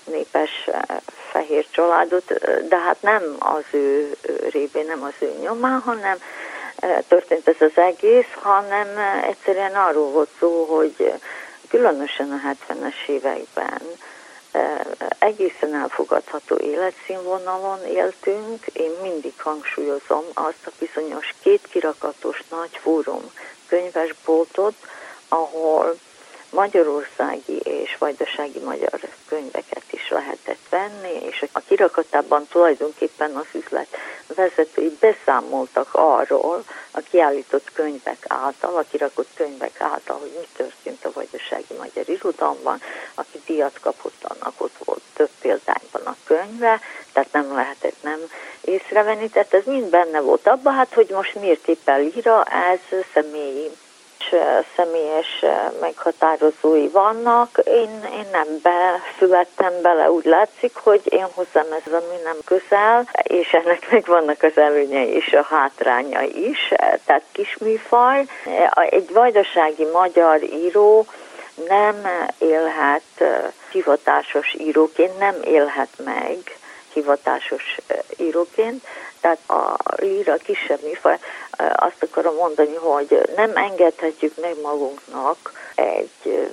népes 0.04 0.66
eh, 0.66 0.96
fehér 1.30 1.66
családot, 1.70 2.30
eh, 2.30 2.58
de 2.68 2.76
hát 2.76 3.02
nem 3.02 3.22
az 3.38 3.64
ő 3.70 4.16
révén, 4.50 4.86
nem 4.86 5.02
az 5.02 5.14
ő 5.18 5.32
nyomán, 5.40 5.80
hanem 5.80 6.18
eh, 6.76 6.98
történt 7.08 7.48
ez 7.48 7.60
az 7.60 7.82
egész, 7.82 8.32
hanem 8.34 8.86
egyszerűen 9.22 9.74
arról 9.74 10.10
volt 10.10 10.30
szó, 10.38 10.64
hogy 10.64 11.12
különösen 11.68 12.32
a 12.32 12.48
70-es 12.48 13.06
években 13.06 13.80
egészen 15.26 15.74
elfogadható 15.74 16.56
életszínvonalon 16.56 17.86
éltünk. 17.86 18.66
Én 18.66 18.90
mindig 19.02 19.32
hangsúlyozom 19.36 20.24
azt 20.34 20.66
a 20.66 20.70
bizonyos 20.78 21.34
két 21.42 21.66
kirakatos 21.70 22.42
nagy 22.50 22.78
fórum 22.82 23.22
könyvesboltot, 23.68 24.74
ahol 25.28 25.98
magyarországi 26.56 27.56
és 27.56 27.96
vajdasági 27.98 28.58
magyar 28.58 29.00
könyveket 29.28 29.82
is 29.90 30.10
lehetett 30.10 30.68
venni, 30.70 31.14
és 31.30 31.44
a 31.52 31.60
kirakatában 31.60 32.46
tulajdonképpen 32.50 33.34
az 33.34 33.46
üzlet 33.52 33.86
vezetői 34.34 34.96
beszámoltak 35.00 35.88
arról 35.92 36.64
a 36.90 37.00
kiállított 37.10 37.72
könyvek 37.72 38.24
által, 38.28 38.76
a 38.76 38.84
kirakott 38.90 39.28
könyvek 39.34 39.80
által, 39.80 40.18
hogy 40.18 40.32
mi 40.38 40.46
történt 40.56 41.04
a 41.04 41.10
vajdasági 41.12 41.74
magyar 41.78 42.08
irodalomban, 42.08 42.80
aki 43.14 43.42
díjat 43.46 43.78
kapott, 43.80 44.22
annak 44.22 44.60
ott 44.60 44.76
volt 44.84 45.02
több 45.14 45.30
példányban 45.40 46.02
a 46.04 46.16
könyve, 46.24 46.80
tehát 47.12 47.32
nem 47.32 47.54
lehetett 47.54 48.02
nem 48.02 48.20
észrevenni, 48.60 49.28
tehát 49.28 49.54
ez 49.54 49.64
mind 49.64 49.90
benne 49.90 50.20
volt 50.20 50.46
abban, 50.46 50.74
hát 50.74 50.94
hogy 50.94 51.10
most 51.10 51.34
miért 51.34 51.68
éppen 51.68 52.00
líra, 52.00 52.44
ez 52.44 52.80
személyi 53.12 53.70
személyes 54.76 55.44
meghatározói 55.80 56.88
vannak. 56.88 57.60
Én, 57.64 57.90
én 58.12 58.26
nem 58.32 58.46
beszülettem 58.62 59.72
bele, 59.82 60.10
úgy 60.10 60.24
látszik, 60.24 60.76
hogy 60.76 61.00
én 61.04 61.26
hozzám 61.34 61.66
ez 61.72 61.92
ami 61.92 62.22
nem 62.24 62.36
közel, 62.44 63.08
és 63.22 63.52
ennek 63.52 63.90
meg 63.90 64.04
vannak 64.06 64.42
az 64.42 64.58
előnyei 64.58 65.08
és 65.08 65.32
a 65.32 65.42
hátránya 65.42 66.22
is, 66.22 66.72
tehát 67.04 67.22
kisműfaj. 67.32 68.24
Egy 68.90 69.12
vajdasági 69.12 69.86
magyar 69.92 70.42
író 70.42 71.06
nem 71.68 72.06
élhet 72.38 73.02
hivatásos 73.70 74.54
íróként, 74.58 75.18
nem 75.18 75.34
élhet 75.42 75.90
meg 76.04 76.38
hivatásos 76.92 77.76
íróként, 78.16 78.84
tehát 79.20 79.38
a 79.48 79.76
líra 79.96 80.34
kisebb 80.36 80.82
műfaj, 80.82 81.18
azt 81.56 82.02
akarom 82.02 82.34
mondani, 82.34 82.74
hogy 82.74 83.30
nem 83.36 83.56
engedhetjük 83.56 84.34
meg 84.40 84.60
magunknak 84.62 85.52
egy 85.74 86.50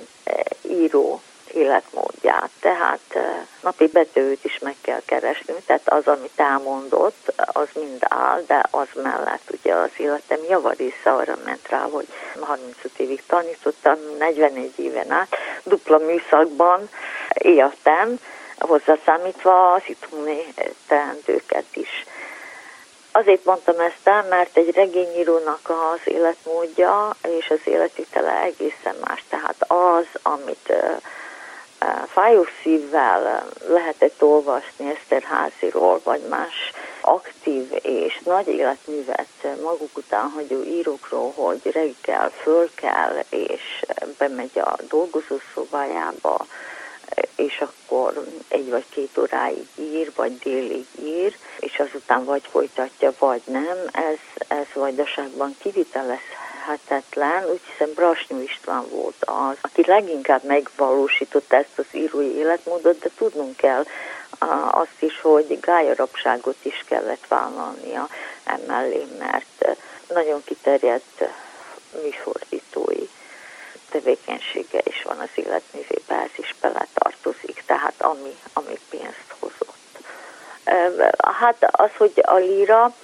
író 0.62 1.20
életmódját, 1.52 2.50
tehát 2.60 3.18
napi 3.62 3.86
betűt 3.86 4.44
is 4.44 4.58
meg 4.58 4.74
kell 4.80 5.00
keresnünk, 5.04 5.58
tehát 5.66 5.88
az, 5.88 6.06
amit 6.06 6.32
elmondott, 6.36 7.32
az 7.36 7.68
mind 7.74 7.98
áll, 8.00 8.42
de 8.46 8.66
az 8.70 8.88
mellett 9.02 9.50
ugye 9.50 9.74
az 9.74 9.90
életem 9.96 10.38
javarésze 10.48 11.12
arra 11.12 11.38
ment 11.44 11.68
rá, 11.68 11.88
hogy 11.90 12.06
35 12.40 12.74
évig 12.96 13.22
tanítottam, 13.26 13.98
41 14.18 14.72
éven 14.76 15.10
át, 15.10 15.36
dupla 15.62 15.98
műszakban 15.98 16.88
éltem, 17.34 18.18
hozzászámítva 18.58 19.72
az 19.72 19.82
itthoni 19.86 20.54
teendőket 20.88 21.76
is. 21.76 22.04
Azért 23.16 23.44
mondtam 23.44 23.80
ezt 23.80 24.00
el, 24.08 24.24
mert 24.28 24.56
egy 24.56 24.74
regényírónak 24.74 25.60
az 25.64 26.00
életmódja 26.04 27.16
és 27.22 27.50
az 27.50 27.60
életvitele 27.64 28.42
egészen 28.42 28.94
más. 29.04 29.24
Tehát 29.28 29.56
az, 29.68 30.06
amit 30.22 30.72
fájó 32.06 32.46
szívvel 32.62 33.48
lehetett 33.68 34.22
olvasni 34.22 34.90
Eszterháziról, 34.90 36.00
vagy 36.04 36.22
más 36.28 36.72
aktív 37.00 37.72
és 37.82 38.20
nagy 38.24 38.48
életművet 38.48 39.58
maguk 39.62 39.96
után 39.96 40.30
hagyó 40.34 40.62
írókról, 40.62 41.32
hogy 41.34 41.60
reggel 41.72 42.30
föl 42.30 42.70
kell, 42.74 43.24
és 43.28 43.84
bemegy 44.18 44.58
a 44.58 44.76
dolgozószobájába, 44.88 46.46
és 47.36 47.60
akkor 47.60 48.24
egy 48.48 48.70
vagy 48.70 48.84
két 48.90 49.18
óráig 49.18 49.66
ír, 49.74 50.12
vagy 50.16 50.38
délig 50.38 50.86
ír, 51.04 51.36
és 51.58 51.78
azután 51.78 52.24
vagy 52.24 52.42
folytatja, 52.50 53.12
vagy 53.18 53.42
nem. 53.44 53.78
Ez, 53.92 54.46
ez 54.48 54.66
vajdaságban 54.74 55.56
kivitelezhetetlen, 55.58 57.44
úgy 57.50 57.60
hiszem 57.70 57.92
Brasnyú 57.94 58.40
István 58.40 58.84
volt 58.88 59.24
az, 59.24 59.56
aki 59.60 59.84
leginkább 59.86 60.44
megvalósította 60.44 61.56
ezt 61.56 61.78
az 61.78 61.86
írói 61.92 62.34
életmódot, 62.34 62.98
de 62.98 63.08
tudnunk 63.16 63.56
kell 63.56 63.84
azt 64.70 64.96
is, 65.02 65.20
hogy 65.20 65.60
gályarapságot 65.60 66.56
is 66.62 66.84
kellett 66.88 67.26
vállalnia 67.28 68.08
emellé, 68.44 69.06
mert 69.18 69.78
nagyon 70.08 70.44
kiterjedt 70.44 71.24
műfordítói 72.02 73.08
tevékenysége 73.94 74.80
is 74.84 75.02
van 75.02 75.18
az 75.18 75.28
életművébe, 75.34 76.14
ez 76.14 76.36
is 76.36 76.54
beletartozik, 76.60 77.62
tehát 77.66 77.94
ami, 77.98 78.36
ami 78.52 78.78
pénzt 78.90 79.34
hozott. 79.38 79.72
Hát 81.38 81.68
az, 81.70 81.90
hogy 81.96 82.12
a 82.22 82.34
líra, 82.34 82.94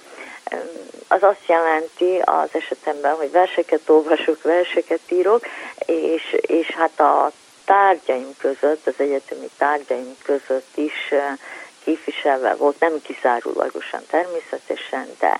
az 1.07 1.23
azt 1.23 1.45
jelenti 1.47 2.17
az 2.19 2.49
esetemben, 2.51 3.15
hogy 3.15 3.31
verseket 3.31 3.89
olvasok, 3.89 4.41
verseket 4.41 5.11
írok, 5.11 5.45
és, 5.85 6.35
és 6.41 6.67
hát 6.67 6.99
a 6.99 7.31
tárgyaim 7.65 8.35
között, 8.37 8.87
az 8.87 8.93
egyetemi 8.97 9.49
tárgyaim 9.57 10.15
között 10.23 10.71
is 10.75 11.13
képviselve 11.83 12.55
volt, 12.55 12.79
nem 12.79 13.01
kizárólagosan 13.01 14.01
természetesen, 14.09 15.07
de 15.19 15.39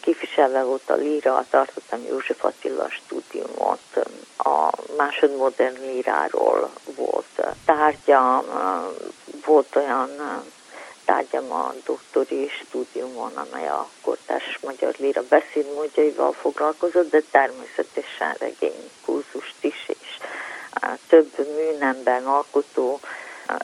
képviselve 0.00 0.62
volt 0.62 0.90
a 0.90 0.94
Líra, 0.94 1.44
tartottam 1.50 2.04
József 2.08 2.44
Attila 2.44 2.88
stúdiumot, 2.90 4.06
a 4.36 4.70
másodmodern 4.96 5.80
líráról 5.80 6.70
volt 6.96 7.56
tárgyam, 7.64 8.44
volt 9.44 9.76
olyan 9.76 10.10
tárgyam 11.04 11.52
a 11.52 11.74
doktori 11.84 12.48
stúdiumon, 12.48 13.32
amely 13.36 13.68
a 13.68 13.88
kortárs 14.02 14.58
magyar 14.62 14.94
líra 14.98 15.22
beszédmódjaival 15.28 16.32
foglalkozott, 16.32 17.10
de 17.10 17.22
természetesen 17.30 18.34
regény 18.38 18.90
kurzust 19.04 19.54
is, 19.60 19.88
és 19.88 20.18
több 21.08 21.30
műnemben 21.56 22.26
alkotó 22.26 23.00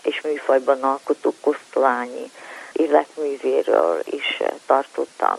és 0.02 0.20
műfajban 0.20 0.82
alkotó 0.82 1.34
kosztolányi 1.40 2.30
életművéről 2.72 4.02
is 4.04 4.42
tartottam. 4.66 5.38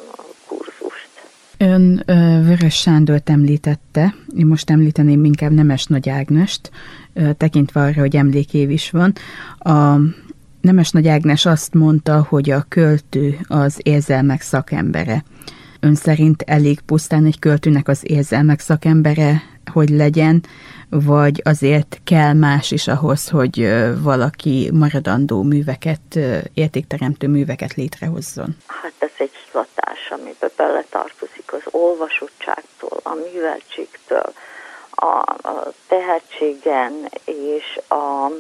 Ön 1.63 2.03
Vörös 2.45 2.75
Sándort 2.75 3.29
említette, 3.29 4.15
én 4.37 4.45
most 4.45 4.69
említeném 4.69 5.25
inkább 5.25 5.51
Nemes 5.51 5.85
Nagy 5.85 6.09
Ágnest, 6.09 6.71
tekintve 7.37 7.81
arra, 7.81 7.99
hogy 7.99 8.15
emlékév 8.15 8.69
is 8.69 8.89
van. 8.89 9.13
A 9.59 9.97
Nemes 10.61 10.91
Nagy 10.91 11.07
Ágnes 11.07 11.45
azt 11.45 11.73
mondta, 11.73 12.25
hogy 12.29 12.49
a 12.49 12.65
költő 12.69 13.39
az 13.47 13.79
érzelmek 13.83 14.41
szakembere. 14.41 15.23
Ön 15.79 15.95
szerint 15.95 16.41
elég 16.41 16.79
pusztán 16.79 17.25
egy 17.25 17.39
költőnek 17.39 17.87
az 17.87 18.01
érzelmek 18.03 18.59
szakembere, 18.59 19.41
hogy 19.73 19.89
legyen, 19.89 20.43
vagy 20.89 21.41
azért 21.43 22.01
kell 22.03 22.33
más 22.33 22.71
is 22.71 22.87
ahhoz, 22.87 23.29
hogy 23.29 23.67
valaki 24.01 24.69
maradandó 24.73 25.41
műveket, 25.41 26.19
értékteremtő 26.53 27.27
műveket 27.27 27.73
létrehozzon? 27.73 28.57
Hát 28.67 28.93
ez 28.97 29.09
egy 29.17 29.31
hivatás, 29.45 30.09
amiben 30.09 30.49
beletartozik 30.57 31.53
az 31.53 31.61
olvasottságtól, 31.71 32.99
a 33.03 33.13
műveltségtől, 33.13 34.33
a, 34.89 35.17
a 35.49 35.73
tehetségen 35.87 37.09
és 37.25 37.79
a 37.89 38.31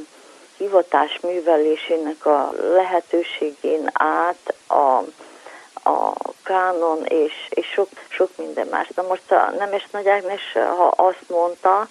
hivatás 0.57 1.19
művelésének 1.19 2.25
a 2.25 2.51
lehetőségén 2.75 3.89
át 3.93 4.55
a, 4.67 5.03
a 5.83 6.13
kánon 6.43 7.05
és, 7.05 7.33
és 7.49 7.65
sok, 7.67 7.89
sok 8.07 8.29
minden 8.37 8.67
más. 8.67 8.87
Na 8.95 9.03
most 9.07 9.31
a 9.31 9.53
Nemes 9.57 9.87
Nagy 9.91 10.07
Ágnes, 10.07 10.51
ha 10.53 10.87
azt 10.95 11.29
mondta, 11.29 11.87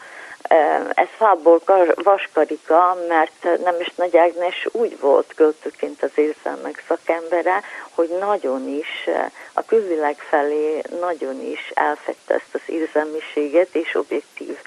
ez 0.95 1.09
fából 1.17 1.63
vaskarika, 1.95 2.97
mert 3.09 3.61
nem 3.63 3.75
is 3.81 3.95
Nagy 3.95 4.17
Ágnes 4.17 4.69
úgy 4.73 5.01
volt 5.01 5.33
költőként 5.35 6.03
az 6.03 6.11
érzelmek 6.15 6.85
szakembere, 6.89 7.63
hogy 7.91 8.17
nagyon 8.21 8.69
is 8.69 9.09
a 9.53 9.65
külvilág 9.65 10.17
felé 10.19 10.83
nagyon 11.01 11.41
is 11.41 11.71
elfette 11.75 12.35
ezt 12.35 12.55
az 12.55 12.61
érzelmiséget, 12.67 13.75
és 13.75 13.95
objektív 13.95 14.59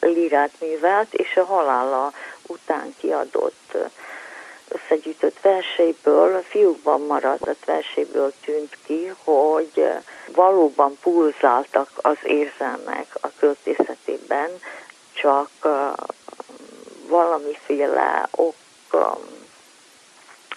lírát 0.00 0.50
művelt, 0.60 1.14
és 1.14 1.36
a 1.36 1.44
halála 1.44 2.12
után 2.46 2.94
kiadott 3.00 3.76
összegyűjtött 4.68 5.40
verseiből, 5.40 6.42
fiúkban 6.42 7.00
maradott 7.00 7.64
verseiből 7.64 8.32
tűnt 8.44 8.78
ki, 8.84 9.12
hogy 9.24 9.88
valóban 10.26 10.98
pulzáltak 11.00 11.90
az 11.96 12.16
érzelmek 12.22 13.06
a 13.20 13.28
költészetében, 13.38 14.50
csak 15.12 15.50
valamiféle 17.08 18.28
ok, 18.30 18.54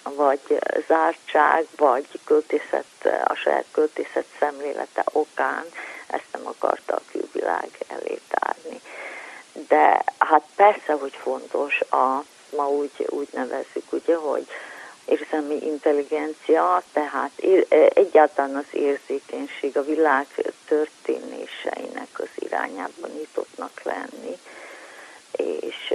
vagy 0.02 0.58
zártság, 0.88 1.66
vagy 1.76 2.06
költészet, 2.24 2.84
a 3.24 3.34
saját 3.34 3.64
költészet 3.72 4.24
szemlélete 4.38 5.04
okán 5.12 5.64
ezt 6.06 6.26
nem 6.32 6.46
akarta 6.46 6.94
a 6.94 7.02
külvilág 7.10 7.68
elé 7.88 8.18
tárni. 8.28 8.80
De 9.68 10.04
hát 10.18 10.42
persze, 10.56 10.92
hogy 10.92 11.14
fontos 11.22 11.80
a, 11.80 12.24
ma 12.56 12.68
úgy, 12.68 13.06
úgy 13.08 13.28
nevezzük, 13.32 13.92
ugye, 13.92 14.16
hogy 14.16 14.46
érzelmi 15.04 15.66
intelligencia, 15.66 16.82
tehát 16.92 17.30
egyáltalán 17.94 18.56
az 18.56 18.68
érzékenység 18.70 19.76
a 19.76 19.84
világ 19.84 20.26
történéseinek 20.66 22.08
az 22.12 22.28
irányában 22.34 23.10
nyitottnak 23.18 23.82
lenni, 23.82 24.38
és 25.60 25.94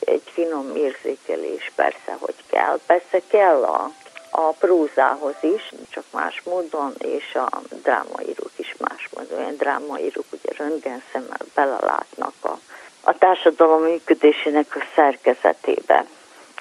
egy 0.00 0.22
finom 0.24 0.76
érzékelés 0.76 1.72
persze, 1.74 2.16
hogy 2.18 2.34
kell. 2.50 2.80
Persze 2.86 3.20
kell 3.26 3.62
a, 3.64 3.92
a 4.30 4.50
prózához 4.50 5.34
is, 5.40 5.72
csak 5.90 6.04
más 6.12 6.42
módon, 6.44 6.94
és 6.98 7.34
a 7.34 7.62
drámaírók 7.82 8.52
is 8.56 8.74
más 8.78 9.08
módon. 9.14 9.38
Olyan 9.38 9.56
drámaírók 9.56 10.26
ugye 10.30 10.52
röntgen 10.56 11.02
szemmel 11.12 11.46
belelátnak 11.54 12.34
a, 12.42 12.58
a 13.00 13.18
társadalom 13.18 13.82
működésének 13.82 14.76
a 14.76 14.84
szerkezetébe. 14.94 16.06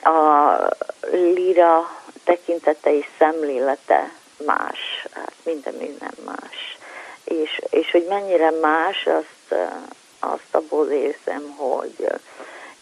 A 0.03 0.53
lira 1.11 1.99
tekintete 2.23 2.95
és 2.95 3.05
szemlélete 3.17 4.11
más, 4.45 5.07
hát 5.11 5.33
minden 5.43 5.73
minden 5.73 6.13
más. 6.25 6.77
És, 7.23 7.61
és 7.69 7.91
hogy 7.91 8.05
mennyire 8.09 8.51
más, 8.61 9.05
azt, 9.05 9.61
azt 10.19 10.55
abból 10.55 10.87
érzem, 10.87 11.55
hogy 11.57 12.07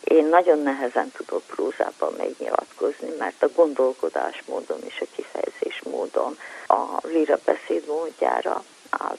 én 0.04 0.26
nagyon 0.26 0.60
nehezen 0.60 1.12
tudok 1.12 1.42
prózában 1.48 2.14
megnyilatkozni, 2.18 3.10
mert 3.20 3.44
a 3.44 3.50
gondolkodásmódom 3.56 4.78
és 4.86 5.02
a 5.02 5.06
kifejezésmódom 5.16 6.38
a 6.68 7.08
lira 7.08 7.38
beszédmódjára 7.46 8.64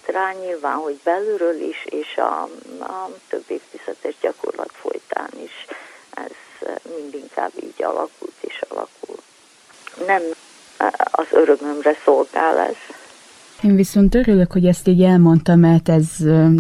rá, 0.07 0.33
nyilván, 0.33 0.77
hogy 0.77 1.01
belülről 1.05 1.61
is, 1.61 1.85
és 1.85 2.17
a, 2.17 2.43
a 2.85 3.11
több 3.29 3.45
évtizedes 3.47 4.15
gyakorlat 4.21 4.71
folytán 4.73 5.31
is 5.45 5.67
ez 6.11 6.69
mindinkább 7.01 7.53
így 7.63 7.83
alakult 7.83 8.35
és 8.41 8.65
alakul. 8.69 9.17
Nem 10.07 10.23
az 11.11 11.27
örömömre 11.31 11.93
szolgál 12.05 12.59
ez. 12.59 12.77
Én 13.63 13.75
viszont 13.75 14.15
örülök, 14.15 14.53
hogy 14.53 14.67
ezt 14.67 14.89
így 14.89 15.03
elmondtam, 15.03 15.61
mert 15.61 15.89
ez, 15.89 16.07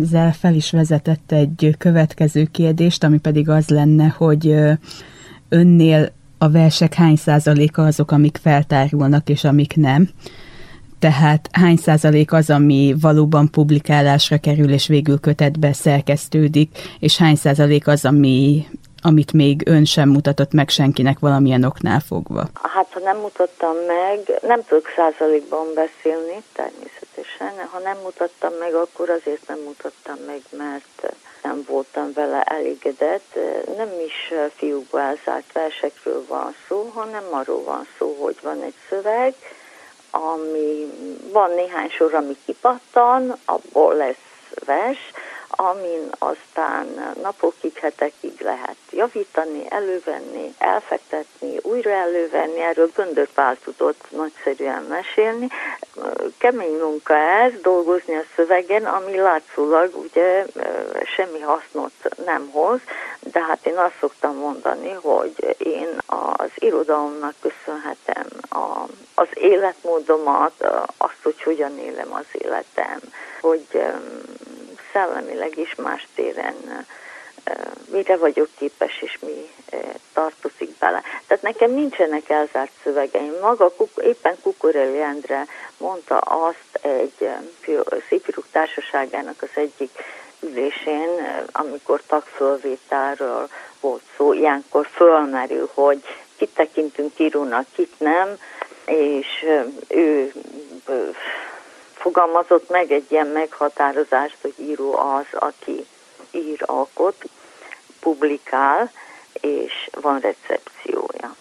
ezzel 0.00 0.32
fel 0.32 0.54
is 0.54 0.70
vezetett 0.70 1.32
egy 1.32 1.74
következő 1.78 2.44
kérdést, 2.52 3.04
ami 3.04 3.18
pedig 3.18 3.48
az 3.48 3.68
lenne, 3.68 4.14
hogy 4.16 4.54
önnél 5.48 6.12
a 6.38 6.50
versek 6.50 6.94
hány 6.94 7.16
százaléka 7.16 7.82
azok, 7.82 8.10
amik 8.10 8.38
feltárulnak, 8.42 9.28
és 9.28 9.44
amik 9.44 9.76
nem. 9.76 10.08
Tehát 10.98 11.48
hány 11.52 11.76
százalék 11.76 12.32
az, 12.32 12.50
ami 12.50 12.94
valóban 13.00 13.50
publikálásra 13.50 14.38
kerül, 14.38 14.72
és 14.72 14.86
végül 14.86 15.20
kötetbe 15.20 15.72
szerkesztődik, 15.72 16.78
és 16.98 17.16
hány 17.16 17.36
százalék 17.36 17.86
az, 17.86 18.04
ami 18.04 18.66
amit 19.02 19.32
még 19.32 19.62
ön 19.66 19.84
sem 19.84 20.08
mutatott 20.08 20.52
meg 20.52 20.68
senkinek 20.68 21.18
valamilyen 21.18 21.64
oknál 21.64 22.00
fogva? 22.00 22.44
Hát, 22.62 22.88
ha 22.92 23.00
nem 23.00 23.16
mutattam 23.16 23.76
meg, 23.86 24.40
nem 24.42 24.64
tudok 24.64 24.86
százalékban 24.96 25.66
beszélni, 25.74 26.42
természetesen. 26.52 27.66
Ha 27.70 27.78
nem 27.78 27.96
mutattam 28.02 28.52
meg, 28.58 28.74
akkor 28.74 29.10
azért 29.10 29.48
nem 29.48 29.58
mutattam 29.64 30.16
meg, 30.26 30.40
mert 30.56 31.14
nem 31.42 31.64
voltam 31.68 32.12
vele 32.14 32.42
elégedett. 32.42 33.38
Nem 33.76 33.88
is 34.06 34.32
fiúkba 34.56 35.00
elzárt 35.00 35.52
versekről 35.52 36.24
van 36.28 36.54
szó, 36.68 36.90
hanem 36.94 37.24
arról 37.30 37.64
van 37.64 37.86
szó, 37.98 38.16
hogy 38.20 38.36
van 38.42 38.62
egy 38.62 38.74
szöveg, 38.88 39.34
ami 40.10 40.92
van 41.32 41.50
néhány 41.50 41.90
sor, 41.90 42.14
ami 42.14 42.36
kipattan, 42.44 43.36
abból 43.44 43.94
lesz 43.94 44.16
vers, 44.64 44.98
amin 45.60 46.10
aztán 46.18 47.14
napokig, 47.22 47.76
hetekig 47.76 48.40
lehet 48.40 48.76
javítani, 48.90 49.64
elővenni, 49.68 50.54
elfektetni, 50.58 51.58
újra 51.62 51.90
elővenni, 51.90 52.60
erről 52.60 52.90
Göndör 52.94 53.28
Pál 53.34 53.56
tudott 53.64 54.04
nagyszerűen 54.10 54.82
mesélni. 54.82 55.48
Kemény 56.38 56.78
munka 56.78 57.14
ez, 57.16 57.52
dolgozni 57.62 58.14
a 58.14 58.24
szövegen, 58.36 58.84
ami 58.84 59.16
látszólag 59.16 59.96
ugye 59.96 60.46
semmi 61.16 61.40
hasznot 61.40 61.92
nem 62.24 62.50
hoz, 62.50 62.80
de 63.20 63.40
hát 63.40 63.66
én 63.66 63.76
azt 63.76 63.96
szoktam 64.00 64.36
mondani, 64.36 64.92
hogy 64.92 65.56
én 65.58 65.88
az 66.36 66.50
irodalomnak 66.54 67.34
köszönhetem 67.40 68.26
a, 68.48 68.86
az 69.14 69.28
életmódomat, 69.34 70.52
azt, 70.96 71.22
hogy 71.22 71.42
hogyan 71.42 71.78
élem 71.78 72.12
az 72.12 72.26
életem, 72.32 73.00
hogy 73.40 73.66
szellemileg 74.92 75.58
is 75.58 75.74
más 75.74 76.06
téren 76.14 76.86
mire 77.90 78.16
vagyok 78.16 78.48
képes, 78.58 79.02
és 79.02 79.18
mi 79.20 79.50
tartozik 80.12 80.70
bele. 80.78 81.02
Tehát 81.26 81.42
nekem 81.42 81.70
nincsenek 81.70 82.28
elzárt 82.28 82.70
szövegeim. 82.82 83.32
Maga 83.40 83.72
éppen 84.02 84.36
Kukoreli 84.42 85.00
Endre 85.00 85.46
mondta 85.76 86.18
azt 86.18 86.78
egy 86.80 87.28
szépíruk 88.08 88.44
társaságának 88.52 89.42
az 89.42 89.48
egyik 89.54 89.90
ülésén, 90.40 91.44
amikor 91.52 92.02
tagfölvételről 92.06 93.48
volt 93.80 94.02
szó, 94.16 94.32
ilyenkor 94.32 94.86
fölmerül, 94.86 95.70
hogy 95.74 96.02
kit 96.36 96.54
tekintünk 96.54 97.18
írónak, 97.18 97.66
kit 97.74 97.92
nem, 97.98 98.38
és 98.84 99.46
ő 99.88 100.32
fogalmazott 101.98 102.68
meg 102.70 102.92
egy 102.92 103.12
ilyen 103.12 103.26
meghatározást, 103.26 104.36
hogy 104.40 104.54
író 104.56 104.96
az, 104.96 105.26
aki 105.32 105.86
ír, 106.30 106.62
alkot, 106.66 107.24
publikál, 108.00 108.90
és 109.32 109.88
van 110.00 110.20
recepciója. 110.20 111.36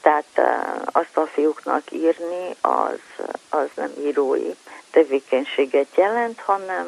Tehát 0.00 0.40
azt 0.84 1.16
a 1.16 1.26
fiúknak 1.26 1.92
írni, 1.92 2.56
az, 2.60 3.26
az 3.48 3.68
nem 3.74 3.92
írói 3.98 4.54
tevékenységet 4.90 5.96
jelent, 5.96 6.40
hanem 6.40 6.86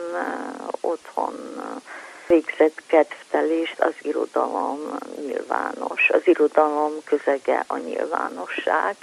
otthon 0.81 1.35
végzett 2.27 2.83
kedvtelést 2.87 3.81
az 3.81 3.95
irodalom 4.03 4.99
nyilvános. 5.27 6.11
Az 6.11 6.21
irodalom 6.25 6.93
közege 7.05 7.65
a 7.67 7.77
nyilvánosság, 7.77 8.97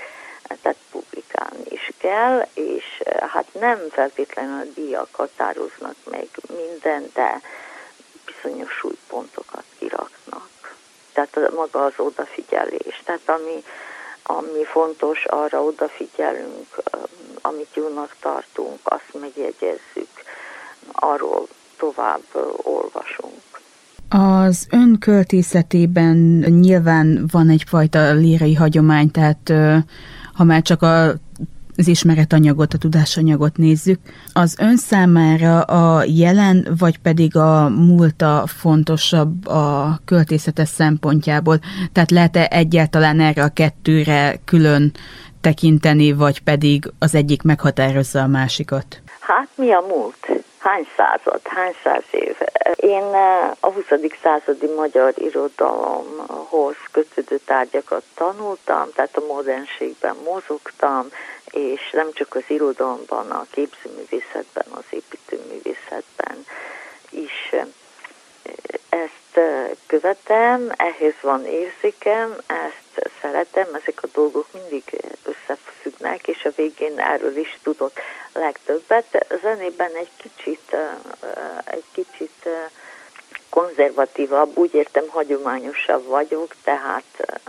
tehát 0.62 0.78
publikálni 0.92 1.64
is 1.70 1.92
kell, 1.98 2.48
és 2.54 2.84
eh, 3.04 3.30
hát 3.30 3.46
nem 3.60 3.78
feltétlenül 3.90 4.60
a 4.60 4.72
díjak 4.76 5.08
határoznak 5.12 5.96
meg 6.12 6.28
minden, 6.56 7.10
de 7.14 7.42
bizonyos 8.26 8.72
súlypontokat 8.72 9.64
kiraknak. 9.80 10.76
Tehát 11.14 11.52
maga 11.56 11.86
az 11.86 11.94
odafigyelés. 11.98 13.02
Tehát 13.06 13.30
ami, 13.30 13.64
ami 14.24 14.64
fontos, 14.66 15.26
arra 15.26 15.64
odafigyelünk, 15.64 16.68
eh, 16.76 17.00
amit 17.42 17.76
jónak 17.76 18.16
tartunk, 18.20 18.80
azt 18.84 19.14
megjegyezzük, 19.20 20.10
arról 20.92 21.48
tovább 21.78 22.24
eh, 22.34 22.42
olvasunk. 22.64 23.42
Az 24.14 24.68
ön 24.72 24.98
költészetében 25.00 26.18
nyilván 26.48 27.28
van 27.32 27.50
egyfajta 27.50 28.14
lírai 28.14 28.54
hagyomány, 28.54 29.12
tehát 29.12 29.54
ha 30.42 30.48
már 30.48 30.62
csak 30.62 30.82
a 30.82 31.14
az 31.78 31.88
ismeretanyagot, 31.88 32.74
a 32.74 32.78
tudásanyagot 32.78 33.58
nézzük, 33.58 34.00
az 34.34 34.56
ön 34.60 34.78
számára 34.78 35.62
a 35.62 36.04
jelen, 36.04 36.68
vagy 36.80 36.98
pedig 36.98 37.36
a 37.36 37.70
múlta 37.70 38.44
fontosabb 38.48 39.48
a 39.48 40.00
költészetes 40.06 40.70
szempontjából? 40.70 41.60
Tehát 41.92 42.12
lehet-e 42.12 42.48
egyáltalán 42.52 43.20
erre 43.20 43.44
a 43.44 43.50
kettőre 43.50 44.40
külön 44.46 44.92
tekinteni, 45.42 46.12
vagy 46.12 46.44
pedig 46.44 46.92
az 47.00 47.16
egyik 47.16 47.42
meghatározza 47.42 48.22
a 48.22 48.28
másikat? 48.28 49.02
Hát 49.20 49.50
mi 49.56 49.72
a 49.72 49.84
múlt? 49.88 50.41
Hány 50.62 50.88
század, 50.98 51.42
hány 51.44 51.76
száz 51.84 52.04
év? 52.12 52.38
Én 52.76 53.04
a 53.60 53.72
20. 53.72 53.86
századi 54.24 54.68
magyar 54.68 55.14
irodalomhoz 55.18 56.76
kötődő 56.92 57.38
tárgyakat 57.46 58.04
tanultam, 58.14 58.90
tehát 58.96 59.18
a 59.18 59.26
modernségben 59.26 60.16
mozogtam, 60.16 61.08
és 61.46 61.90
nem 61.92 62.14
csak 62.14 62.36
az 62.36 62.44
irodalomban, 62.48 63.32
a 63.32 63.46
képzőművészetben, 63.52 64.66
az 64.70 64.84
építőművészetben 64.90 66.46
is 67.10 67.52
ezt 67.52 68.81
követem, 69.88 70.72
ehhez 70.76 71.14
van 71.22 71.46
érzékem, 71.46 72.36
ezt 72.48 73.12
szeretem, 73.22 73.68
ezek 73.82 74.04
a 74.04 74.08
dolgok 74.14 74.48
mindig 74.54 74.84
összefüggnek, 75.24 76.28
és 76.28 76.46
a 76.46 76.52
végén 76.56 77.00
erről 77.00 77.38
is 77.38 77.60
tudok 77.64 77.92
legtöbbet. 78.34 79.26
Zenében 79.42 79.96
egy 79.96 80.12
kicsit, 80.18 80.76
egy 81.66 81.86
kicsit 81.92 82.50
konzervatívabb, 83.50 84.58
úgy 84.58 84.74
értem 84.74 85.08
hagyományosabb 85.08 86.06
vagyok, 86.06 86.56
tehát 86.64 87.40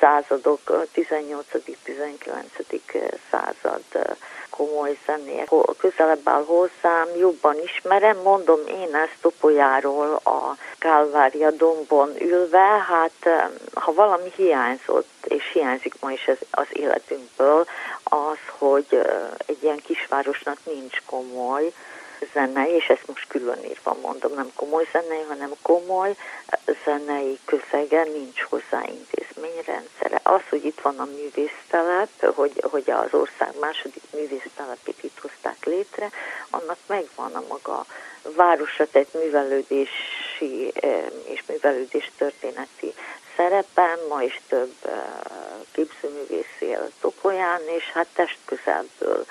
századok, 0.00 0.88
18.-19. 0.94 3.10
század 3.30 3.82
komoly 4.56 4.98
zenék 5.06 5.48
közelebb 5.78 6.20
áll 6.24 6.44
hozzám, 6.44 7.08
jobban 7.18 7.56
ismerem, 7.64 8.18
mondom 8.22 8.60
én 8.66 8.94
ezt 8.94 9.16
Topolyáról 9.20 10.20
a 10.24 10.56
Kálvária 10.78 11.50
dombon 11.50 12.10
ülve, 12.20 12.84
hát 12.88 13.50
ha 13.74 13.92
valami 13.92 14.32
hiányzott, 14.36 15.08
és 15.24 15.50
hiányzik 15.52 15.94
ma 16.00 16.12
is 16.12 16.30
az 16.50 16.66
életünkből, 16.72 17.66
az, 18.04 18.38
hogy 18.58 18.86
egy 19.46 19.62
ilyen 19.62 19.80
kisvárosnak 19.84 20.58
nincs 20.64 21.02
komoly 21.06 21.72
zenei, 22.32 22.72
és 22.74 22.86
ezt 22.86 23.06
most 23.06 23.26
különírva 23.28 23.96
mondom, 24.02 24.32
nem 24.34 24.52
komoly 24.54 24.86
zenei, 24.92 25.22
hanem 25.28 25.52
komoly 25.62 26.16
zenei 26.84 27.38
közege, 27.44 28.02
nincs 28.02 28.40
hozzá 28.40 28.82
intézményrendszere. 28.88 30.20
Az, 30.22 30.40
hogy 30.48 30.64
itt 30.64 30.80
van 30.80 30.98
a 30.98 31.04
művésztelep, 31.04 32.34
hogy, 32.34 32.64
hogy 32.70 32.90
az 32.90 33.14
ország 33.14 33.58
második 33.60 34.02
művésztelepét 34.10 35.02
itt 35.02 35.18
hozták 35.20 35.64
létre, 35.64 36.10
annak 36.50 36.78
megvan 36.86 37.34
a 37.34 37.44
maga 37.48 37.86
városra 38.36 38.86
tett 38.86 39.14
művelődési 39.14 40.72
és 41.24 41.42
művelődés 41.46 42.10
történeti 42.16 42.94
szerepen, 43.36 43.98
ma 44.08 44.22
is 44.22 44.40
több 44.48 44.74
képzőművész 45.72 46.56
él 46.58 46.90
Topolyán, 47.00 47.60
és 47.76 47.84
hát 47.84 48.06
testközelből 48.14 49.26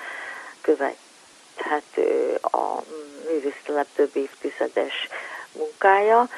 követhető 1.62 2.38
a 2.42 2.82
művésztelep 3.28 3.86
több 3.94 4.16
évtizedes 4.16 5.08
munkája, 5.52 6.28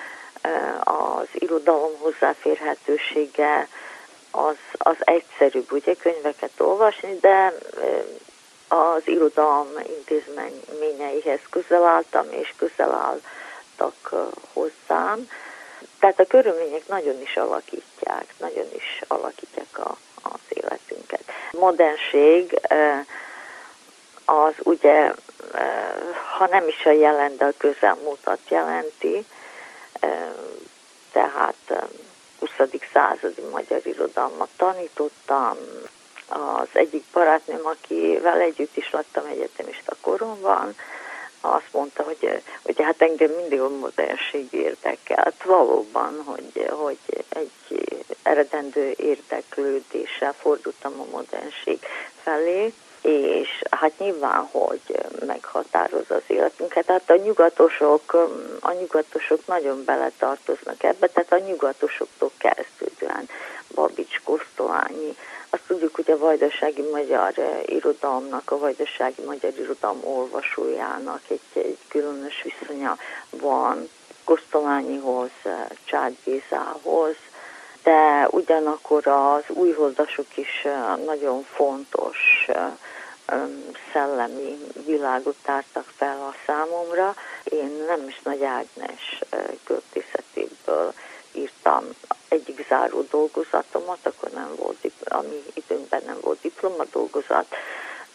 az 0.84 1.26
irodalom 1.32 1.98
hozzáférhetősége 1.98 3.68
az, 4.30 4.56
az 4.72 4.96
egyszerűbb, 4.98 5.72
ugye 5.72 5.94
könyveket 5.94 6.60
olvasni, 6.60 7.18
de 7.20 7.54
az 8.68 9.02
irodalom 9.04 9.68
intézményeihez 9.86 11.40
közel 11.50 11.84
álltam, 11.84 12.26
és 12.30 12.54
közel 12.56 12.92
álltak 12.92 14.14
hozzám. 14.52 15.30
Tehát 15.98 16.20
a 16.20 16.26
körülmények 16.26 16.86
nagyon 16.88 17.20
is 17.20 17.36
alakítják, 17.36 18.34
nagyon 18.38 18.66
is 18.76 19.00
alakítják 19.08 19.78
a, 19.78 19.96
az 20.22 20.40
életünket. 20.48 21.22
Modernség 21.52 22.60
az 24.24 24.54
ugye, 24.62 25.12
ha 26.36 26.46
nem 26.46 26.68
is 26.68 26.86
a 26.86 26.90
jelen, 26.90 27.36
de 27.36 27.44
a 27.44 27.52
közelmúltat 27.56 28.38
jelenti, 28.48 29.26
tehát 31.12 31.86
20. 32.38 32.50
századi 32.92 33.42
magyar 33.50 33.80
irodalmat 33.86 34.48
tanítottam, 34.56 35.56
az 36.28 36.68
egyik 36.72 37.04
barátnőm, 37.12 37.66
akivel 37.66 38.40
együtt 38.40 38.76
is 38.76 38.90
laktam 38.90 39.24
egyetemista 39.26 39.96
koromban, 40.00 40.74
azt 41.40 41.72
mondta, 41.72 42.02
hogy, 42.02 42.42
hogy 42.62 42.82
hát 42.82 43.02
engem 43.02 43.30
mindig 43.30 43.60
a 43.60 43.68
modernség 43.68 44.52
érdekelt. 44.52 45.42
Valóban, 45.44 46.22
hogy, 46.24 46.68
hogy 46.70 47.24
egy 47.28 48.06
eredendő 48.22 48.94
érdeklődéssel 48.96 50.32
fordultam 50.32 51.00
a 51.00 51.10
modernség 51.10 51.78
felé, 52.22 52.72
és 53.04 53.62
hát 53.70 53.98
nyilván, 53.98 54.48
hogy 54.50 54.80
meghatároz 55.26 56.10
az 56.10 56.22
életünket. 56.26 56.86
Tehát 56.86 57.10
a 57.10 57.16
nyugatosok, 57.16 58.12
a 58.60 58.72
nyugatosok 58.72 59.46
nagyon 59.46 59.84
beletartoznak 59.84 60.82
ebbe, 60.82 61.06
tehát 61.06 61.32
a 61.32 61.46
nyugatosoktól 61.46 62.30
kezdődően. 62.38 63.28
Babics, 63.74 64.20
Kosztolányi, 64.24 65.16
azt 65.50 65.62
tudjuk, 65.66 65.94
hogy 65.94 66.10
a 66.10 66.18
vajdasági 66.18 66.82
magyar 66.92 67.32
irodalomnak, 67.66 68.50
a 68.50 68.58
vajdasági 68.58 69.22
magyar 69.24 69.52
irodalom 69.58 70.00
olvasójának 70.04 71.20
egy, 71.28 71.40
egy 71.52 71.78
különös 71.88 72.42
viszonya 72.42 72.96
van 73.30 73.88
Kosztolányihoz, 74.24 75.30
Csád 75.84 76.16
Gézához, 76.24 77.14
de 77.82 78.28
ugyanakkor 78.30 79.06
az 79.06 79.42
újholdasok 79.48 80.36
is 80.36 80.66
nagyon 81.04 81.42
fontos 81.42 82.48
szellemi 83.92 84.58
világot 84.86 85.36
tártak 85.42 85.86
fel 85.96 86.20
a 86.20 86.34
számomra. 86.46 87.14
Én 87.44 87.84
nem 87.86 88.08
is 88.08 88.20
Nagy 88.22 88.44
Ágnes 88.44 89.18
költészetéből 89.64 90.92
írtam 91.32 91.84
egyik 92.28 92.66
záró 92.68 93.06
dolgozatomat, 93.10 93.98
akkor 94.02 94.30
nem 94.30 94.48
volt, 94.56 94.76
ami 95.04 95.42
időnkben 95.54 96.02
nem 96.06 96.16
volt 96.20 96.38
diploma 96.40 96.84
dolgozat, 96.92 97.46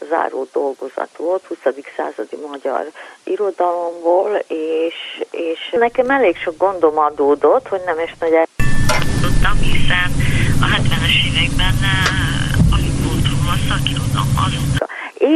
záró 0.09 0.47
dolgozat 0.51 1.17
volt, 1.17 1.45
20. 1.45 1.57
századi 1.95 2.35
magyar 2.47 2.91
irodalomból, 3.23 4.35
és, 4.47 5.23
és 5.31 5.69
nekem 5.71 6.09
elég 6.09 6.37
sok 6.37 6.57
gondom 6.57 6.97
adódott, 6.97 7.67
hogy 7.67 7.81
nem 7.85 7.99
is 7.99 8.15
nagy 8.19 8.47
tudtam, 9.21 9.57
hiszen 9.57 10.11
a 10.61 10.67
70-es 10.75 11.17
években 11.29 11.75
alig 12.73 12.95
volt 13.05 13.25
róla 13.31 13.55
szakirodalom 13.69 14.33
azóta. 14.45 14.87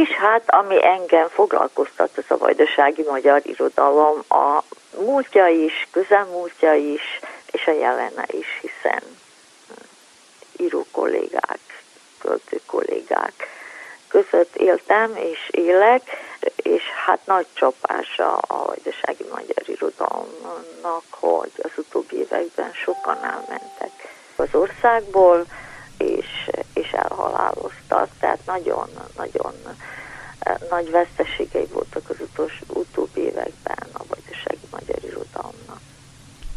És 0.04 0.10
hát, 0.10 0.42
ami 0.46 0.84
engem 0.84 1.28
foglalkoztat, 1.28 2.10
az 2.16 2.24
a 2.28 2.38
vajdasági 2.38 3.02
magyar 3.02 3.40
irodalom, 3.44 4.24
a 4.28 4.62
múltja 4.98 5.46
is, 5.46 5.88
közelmúltja 5.90 6.74
is, 6.74 7.20
és 7.50 7.66
a 7.66 7.72
jelene 7.72 8.24
is, 8.26 8.46
hiszen 8.60 9.02
író 10.56 10.86
kollégák, 10.90 11.58
költő 12.18 12.60
kollégák 12.66 13.48
között 14.08 14.56
éltem 14.56 15.16
és 15.16 15.48
élek, 15.50 16.02
és 16.56 16.82
hát 17.06 17.20
nagy 17.24 17.46
csapása 17.52 18.36
a 18.36 18.64
vajdasági 18.64 19.24
magyar 19.30 19.62
irodalomnak, 19.66 21.04
hogy 21.10 21.52
az 21.62 21.70
utóbbi 21.76 22.16
években 22.16 22.72
sokan 22.72 23.24
elmentek 23.24 23.92
az 24.36 24.48
országból, 24.52 25.44
és, 25.98 26.50
és 26.74 26.92
elhaláloztak, 26.92 28.08
tehát 28.18 28.46
nagyon-nagyon 28.46 29.54
eh, 30.38 30.54
nagy 30.70 30.90
veszteségei 30.90 31.66
voltak 31.72 32.10
az 32.10 32.16
utolsó, 32.20 32.64
utóbbi 32.68 33.20
években 33.20 33.88
a 33.92 34.02
vajdasági 34.08 34.66
magyar 34.70 34.98
irodalomnak. 35.04 35.80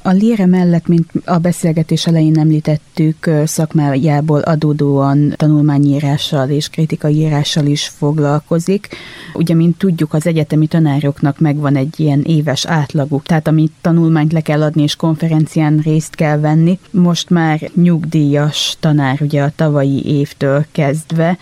A 0.07 0.11
Lére 0.11 0.45
mellett, 0.45 0.87
mint 0.87 1.09
a 1.25 1.37
beszélgetés 1.37 2.07
elején 2.07 2.39
említettük, 2.39 3.29
szakmájából 3.45 4.39
adódóan 4.39 5.33
tanulmányírással 5.35 6.49
és 6.49 6.69
kritikai 6.69 7.15
írással 7.15 7.65
is 7.65 7.87
foglalkozik. 7.87 8.87
Ugye, 9.33 9.53
mint 9.53 9.77
tudjuk, 9.77 10.13
az 10.13 10.27
egyetemi 10.27 10.67
tanároknak 10.67 11.39
megvan 11.39 11.75
egy 11.75 11.99
ilyen 11.99 12.21
éves 12.21 12.65
átlaguk, 12.65 13.23
tehát 13.23 13.47
amit 13.47 13.71
tanulmányt 13.81 14.33
le 14.33 14.41
kell 14.41 14.61
adni 14.61 14.81
és 14.81 14.95
konferencián 14.95 15.79
részt 15.83 16.15
kell 16.15 16.39
venni. 16.39 16.79
Most 16.91 17.29
már 17.29 17.71
nyugdíjas 17.75 18.77
tanár, 18.79 19.21
ugye 19.21 19.41
a 19.41 19.51
tavalyi 19.55 20.05
évtől 20.05 20.65
kezdve, 20.71 21.37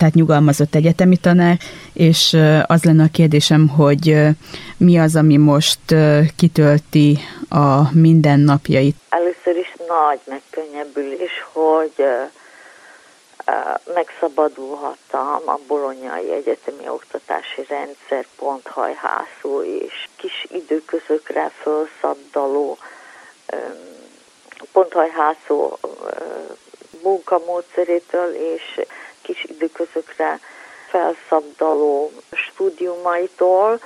tehát 0.00 0.14
nyugalmazott 0.14 0.74
egyetemi 0.74 1.16
tanár, 1.16 1.56
és 1.92 2.36
az 2.66 2.84
lenne 2.84 3.02
a 3.02 3.12
kérdésem, 3.12 3.68
hogy 3.68 4.16
mi 4.76 4.98
az, 4.98 5.16
ami 5.16 5.36
most 5.36 5.80
kitölti 6.36 7.18
a 7.48 7.92
mindennapjait? 7.92 8.96
Először 9.08 9.56
is 9.56 9.72
nagy 9.88 10.20
megkönnyebbülés, 10.24 11.44
hogy 11.52 12.06
megszabadulhattam 13.94 15.42
a 15.46 15.58
bolonyai 15.66 16.32
egyetemi 16.32 16.88
oktatási 16.88 17.64
rendszer 17.68 18.26
ponthajhászó 18.36 19.62
és 19.62 20.08
kis 20.16 20.46
időközökre 20.50 21.50
felszabdaló 21.62 22.78
ponthajhászó 24.72 25.78
munkamódszerétől 27.02 28.34
és 28.34 28.80
kis 29.32 29.44
időközökre 29.44 30.40
felszabdaló 30.88 32.12
stúdiumaitól, 32.32 33.80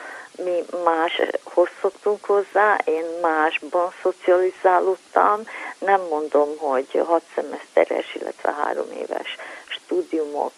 mi 0.44 0.64
máshoz 0.85 1.68
szoktunk 1.80 2.24
hozzá, 2.24 2.78
én 2.85 3.04
másban 3.22 3.92
szocializálódtam, 4.02 5.42
nem 5.78 6.00
mondom, 6.11 6.48
hogy 6.59 7.02
hat 7.07 7.22
szemeszteres, 7.35 8.14
illetve 8.14 8.52
három 8.52 8.90
éves 8.92 9.37
stúdiumok 9.66 10.52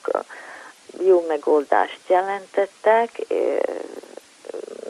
jó 1.05 1.25
megoldást 1.27 2.01
jelentettek, 2.07 3.11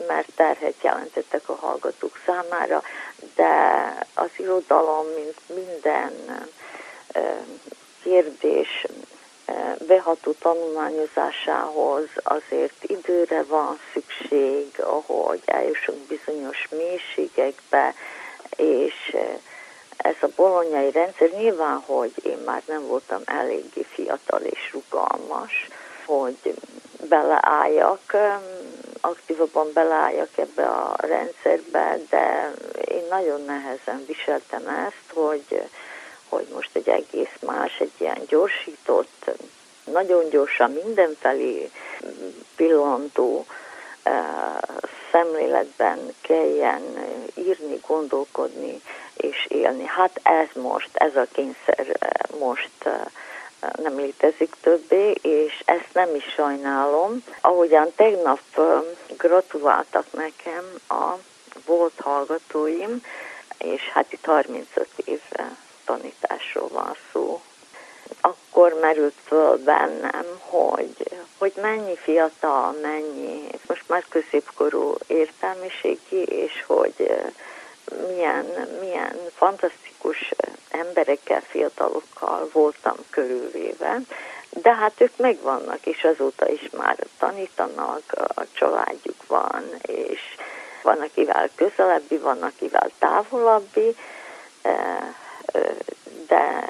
mert 0.07 0.27
terhet 0.35 0.75
jelentettek 0.81 1.49
a 1.49 1.55
hallgatók 1.55 2.19
számára, 2.25 2.83
de 3.35 3.53
az 4.13 4.29
irodalom, 4.37 5.05
mint 5.15 5.37
minden 5.47 6.11
kérdés 8.03 8.85
beható 9.87 10.31
tanulmányozásához 10.31 12.07
azért 12.23 12.83
időre 12.83 13.43
van 13.43 13.79
szükség, 13.93 14.79
ahogy 14.79 15.41
eljussunk 15.45 15.99
bizonyos 16.07 16.67
mélységekbe, 16.69 17.93
és 18.55 19.15
ez 19.97 20.15
a 20.21 20.27
bolonyai 20.35 20.91
rendszer 20.91 21.29
nyilván, 21.29 21.83
hogy 21.85 22.11
én 22.23 22.37
már 22.45 22.61
nem 22.67 22.87
voltam 22.87 23.21
eléggé 23.25 23.85
fiatal 23.93 24.41
és 24.41 24.73
rugalmas, 24.73 25.67
hogy 26.05 26.53
beleálljak, 27.09 28.15
aktívabban 29.01 29.67
beleálljak 29.73 30.29
ebbe 30.35 30.65
a 30.65 30.95
rendszerbe, 30.97 31.97
de 32.09 32.51
én 32.89 33.03
nagyon 33.09 33.41
nehezen 33.45 34.03
viseltem 34.07 34.67
ezt, 34.67 35.13
hogy, 35.13 35.69
hogy 36.37 36.47
most 36.53 36.69
egy 36.73 36.89
egész 36.89 37.35
más, 37.45 37.79
egy 37.79 37.91
ilyen 37.97 38.21
gyorsított, 38.27 39.31
nagyon 39.91 40.29
gyorsan 40.29 40.71
mindenfelé 40.71 41.71
pillantó 42.55 43.45
szemléletben 45.11 45.99
kelljen 46.21 46.81
írni, 47.35 47.79
gondolkodni 47.87 48.81
és 49.13 49.45
élni. 49.49 49.83
Hát 49.85 50.19
ez 50.23 50.61
most, 50.61 50.89
ez 50.93 51.15
a 51.15 51.25
kényszer 51.31 51.97
most 52.39 52.89
nem 53.75 53.97
létezik 53.97 54.55
többé, 54.61 55.11
és 55.21 55.61
ezt 55.65 55.89
nem 55.93 56.15
is 56.15 56.23
sajnálom. 56.23 57.23
Ahogyan 57.41 57.91
tegnap 57.95 58.41
gratuláltak 59.17 60.05
nekem 60.11 60.63
a 60.89 61.13
volt 61.65 61.99
hallgatóim, 61.99 63.03
és 63.57 63.81
hát 63.81 64.13
itt 64.13 64.25
35 64.25 64.87
év 65.05 65.21
tanításról 65.87 66.67
van 66.67 66.95
szó. 67.11 67.41
Akkor 68.21 68.77
merült 68.81 69.15
föl 69.25 69.57
bennem, 69.57 70.25
hogy, 70.39 71.11
hogy 71.37 71.53
mennyi 71.61 71.95
fiatal, 71.95 72.75
mennyi, 72.81 73.47
most 73.67 73.83
már 73.87 74.05
középkorú 74.09 74.95
értelmiségi, 75.07 76.23
és 76.23 76.63
hogy 76.67 77.11
milyen, 78.07 78.45
milyen 78.79 79.15
fantasztikus 79.35 80.33
emberekkel, 80.69 81.41
fiatalokkal 81.41 82.49
voltam 82.53 82.95
körülvéve, 83.09 83.99
de 84.49 84.73
hát 84.75 85.01
ők 85.01 85.17
megvannak, 85.17 85.85
és 85.85 86.03
azóta 86.03 86.49
is 86.49 86.69
már 86.77 86.97
tanítanak, 87.19 88.01
a 88.35 88.43
családjuk 88.53 89.27
van, 89.27 89.63
és 89.81 90.19
van, 90.81 91.01
akivel 91.01 91.49
közelebbi, 91.55 92.17
van, 92.17 92.41
akivel 92.43 92.89
távolabbi, 92.99 93.95
de 96.27 96.67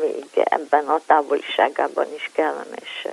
még 0.00 0.26
ebben 0.34 0.86
a 0.86 1.00
távoliságában 1.06 2.14
is 2.14 2.30
kellemes 2.32 3.06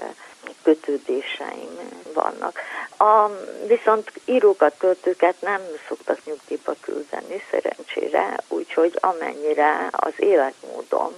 kötődéseim 0.63 1.79
vannak. 2.13 2.59
A, 2.97 3.29
viszont 3.67 4.11
írókat, 4.25 4.75
költőket 4.77 5.41
nem 5.41 5.61
szoktak 5.87 6.25
nyugdíjba 6.25 6.75
küldeni 6.81 7.43
szerencsére, 7.51 8.37
úgyhogy 8.47 8.97
amennyire 8.99 9.89
az 9.91 10.13
életmódom 10.15 11.13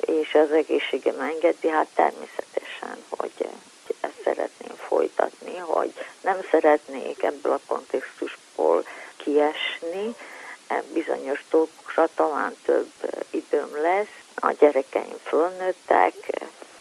és 0.00 0.34
az 0.34 0.50
egészségem 0.50 1.20
engedi, 1.20 1.68
hát 1.68 1.88
természetesen, 1.94 3.04
hogy 3.08 3.48
ezt 4.00 4.20
szeretném 4.24 4.76
folytatni, 4.76 5.56
hogy 5.56 5.92
nem 6.20 6.38
szeretnék 6.50 7.22
ebből 7.22 7.52
a 7.52 7.60
kontextusból 7.66 8.86
kiesni, 9.16 10.14
bizonyos 10.92 11.44
dolgokra 11.94 12.08
talán 12.14 12.56
több 12.64 12.90
időm 13.30 13.82
lesz, 13.82 14.22
a 14.34 14.52
gyerekeim 14.58 15.16
fölnőttek, 15.22 16.14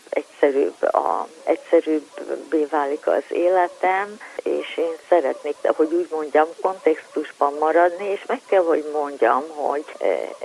egyszerűbb, 0.10 0.82
a, 0.82 1.28
egyszerűbbé 1.44 2.66
válik 2.70 3.08
az 3.08 3.24
életem, 3.30 4.18
és 4.44 4.78
én 4.78 4.96
szeretnék, 5.10 5.56
hogy 5.62 5.94
úgy 5.94 6.08
mondjam, 6.12 6.48
kontextusban 6.62 7.54
maradni, 7.60 8.06
és 8.08 8.26
meg 8.28 8.42
kell, 8.46 8.64
hogy 8.64 8.90
mondjam, 8.94 9.44
hogy 9.50 9.86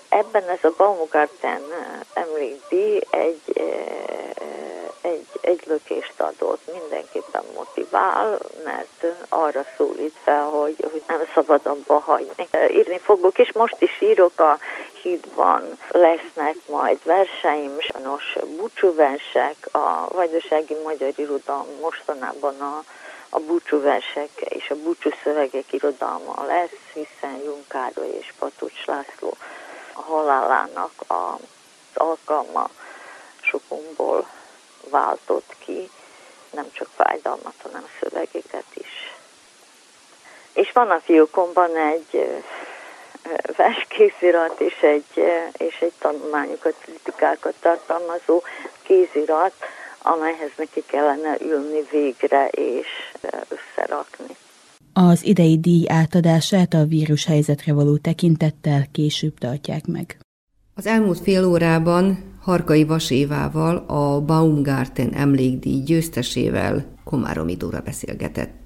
ebben 0.09 0.49
ez 0.49 0.65
a 0.65 0.75
Baumgarten 0.77 1.63
emlékdíj 2.13 3.01
egy 3.11 3.61
egy, 5.49 5.63
lökést 5.67 6.21
adott, 6.21 6.73
mindenképpen 6.73 7.43
motivál, 7.55 8.39
mert 8.65 9.05
arra 9.29 9.65
szólít 9.77 10.15
fel, 10.23 10.45
hogy, 10.45 10.77
hogy 10.93 11.03
nem 11.07 11.21
szabad 11.35 11.61
abba 11.67 11.99
hagyni. 11.99 12.49
Írni 12.71 12.99
fogok, 12.99 13.39
és 13.39 13.53
most 13.53 13.77
is 13.79 14.01
írok 14.01 14.41
a 14.41 14.59
hídban, 15.03 15.79
lesznek 15.91 16.57
majd 16.67 16.99
verseim, 17.05 17.81
sanos 17.81 18.37
búcsúversek, 18.57 19.57
a 19.73 20.09
vajdasági 20.09 20.77
magyar 20.85 21.13
irodalom 21.17 21.67
mostanában 21.81 22.61
a 22.61 22.83
a 23.31 23.39
búcsúversek 23.39 24.31
és 24.41 24.71
a 24.71 24.75
búcsúszövegek 24.75 25.73
irodalma 25.73 26.45
lesz, 26.47 26.95
hiszen 26.95 27.41
Junkároly 27.45 28.09
és 28.19 28.33
Patucs 28.39 28.85
László 28.87 29.37
a 29.93 30.01
halálának 30.01 30.91
az 31.07 31.41
alkalma 31.95 32.71
sokunkból 33.41 34.27
váltott 34.91 35.57
ki, 35.59 35.91
nem 36.51 36.67
csak 36.73 36.89
fájdalmat, 36.95 37.55
hanem 37.63 37.85
szövegeket 38.01 38.67
is. 38.75 39.17
És 40.53 40.73
van 40.73 40.91
a 40.91 41.01
fiókomban 41.01 41.77
egy 41.77 42.43
verskézirat 43.57 44.61
és 44.61 44.81
egy, 44.81 45.25
és 45.57 45.81
egy 45.81 45.93
tanulmányokat, 45.99 46.75
kritikákat 46.81 47.55
tartalmazó 47.61 48.43
kézirat, 48.83 49.53
amelyhez 50.03 50.51
neki 50.57 50.83
kellene 50.87 51.37
ülni 51.41 51.81
végre 51.91 52.49
és 52.49 52.87
összerakni. 53.49 54.37
Az 54.93 55.25
idei 55.25 55.59
díj 55.59 55.89
átadását 55.89 56.75
a 56.75 56.85
vírushelyzetre 56.85 57.73
való 57.73 57.97
tekintettel 57.97 58.87
később 58.93 59.39
tartják 59.39 59.87
meg. 59.87 60.19
Az 60.75 60.87
elmúlt 60.87 61.21
fél 61.21 61.45
órában 61.45 62.38
Harkai 62.49 62.85
Vasévával, 62.85 63.77
a 63.77 64.21
Baumgarten 64.21 65.13
emlékdíj 65.13 65.83
győztesével 65.83 66.85
Komáromi 67.05 67.57
Dóra 67.57 67.81
beszélgetett. 67.81 68.58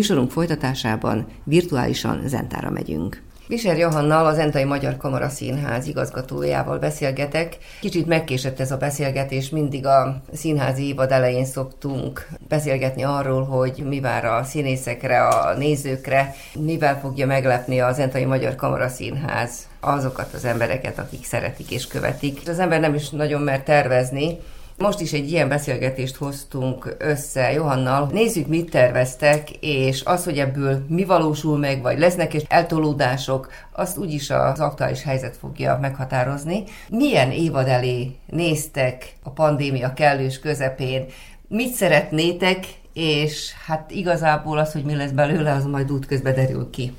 Műsorunk 0.00 0.30
folytatásában 0.30 1.26
virtuálisan 1.44 2.22
Zentára 2.26 2.70
megyünk. 2.70 3.22
Viser 3.48 3.78
Johannal, 3.78 4.26
az 4.26 4.38
Entai 4.38 4.64
Magyar 4.64 4.96
Kamara 4.96 5.28
Színház 5.28 5.86
igazgatójával 5.86 6.78
beszélgetek. 6.78 7.56
Kicsit 7.80 8.06
megkésett 8.06 8.60
ez 8.60 8.70
a 8.70 8.76
beszélgetés, 8.76 9.50
mindig 9.50 9.86
a 9.86 10.22
színházi 10.32 10.86
évad 10.86 11.10
elején 11.10 11.44
szoktunk 11.44 12.28
beszélgetni 12.48 13.02
arról, 13.02 13.44
hogy 13.44 13.84
mi 13.88 14.00
vár 14.00 14.24
a 14.24 14.44
színészekre, 14.44 15.26
a 15.26 15.56
nézőkre, 15.56 16.34
mivel 16.58 17.00
fogja 17.00 17.26
meglepni 17.26 17.80
az 17.80 17.98
Entai 17.98 18.24
Magyar 18.24 18.54
Kamara 18.54 18.88
Színház 18.88 19.68
azokat 19.80 20.34
az 20.34 20.44
embereket, 20.44 20.98
akik 20.98 21.24
szeretik 21.24 21.70
és 21.70 21.86
követik. 21.86 22.40
Az 22.46 22.58
ember 22.58 22.80
nem 22.80 22.94
is 22.94 23.10
nagyon 23.10 23.42
mer 23.42 23.62
tervezni, 23.62 24.38
most 24.80 25.00
is 25.00 25.12
egy 25.12 25.30
ilyen 25.30 25.48
beszélgetést 25.48 26.16
hoztunk 26.16 26.96
össze 26.98 27.52
Johannal. 27.52 28.08
Nézzük, 28.12 28.46
mit 28.46 28.70
terveztek, 28.70 29.50
és 29.60 30.02
az, 30.04 30.24
hogy 30.24 30.38
ebből 30.38 30.84
mi 30.88 31.04
valósul 31.04 31.58
meg, 31.58 31.82
vagy 31.82 31.98
lesznek 31.98 32.34
és 32.34 32.42
eltolódások, 32.48 33.48
azt 33.72 33.98
úgyis 33.98 34.30
az 34.30 34.60
aktuális 34.60 35.02
helyzet 35.02 35.36
fogja 35.36 35.78
meghatározni. 35.80 36.62
Milyen 36.88 37.30
évad 37.30 37.68
elé 37.68 38.16
néztek 38.26 39.12
a 39.22 39.30
pandémia 39.30 39.92
kellős 39.92 40.38
közepén? 40.38 41.04
Mit 41.48 41.72
szeretnétek, 41.72 42.66
és 42.92 43.52
hát 43.66 43.90
igazából 43.90 44.58
az, 44.58 44.72
hogy 44.72 44.84
mi 44.84 44.94
lesz 44.94 45.10
belőle, 45.10 45.52
az 45.52 45.64
majd 45.64 45.92
útközben 45.92 46.34
derül 46.34 46.70
ki. 46.70 46.92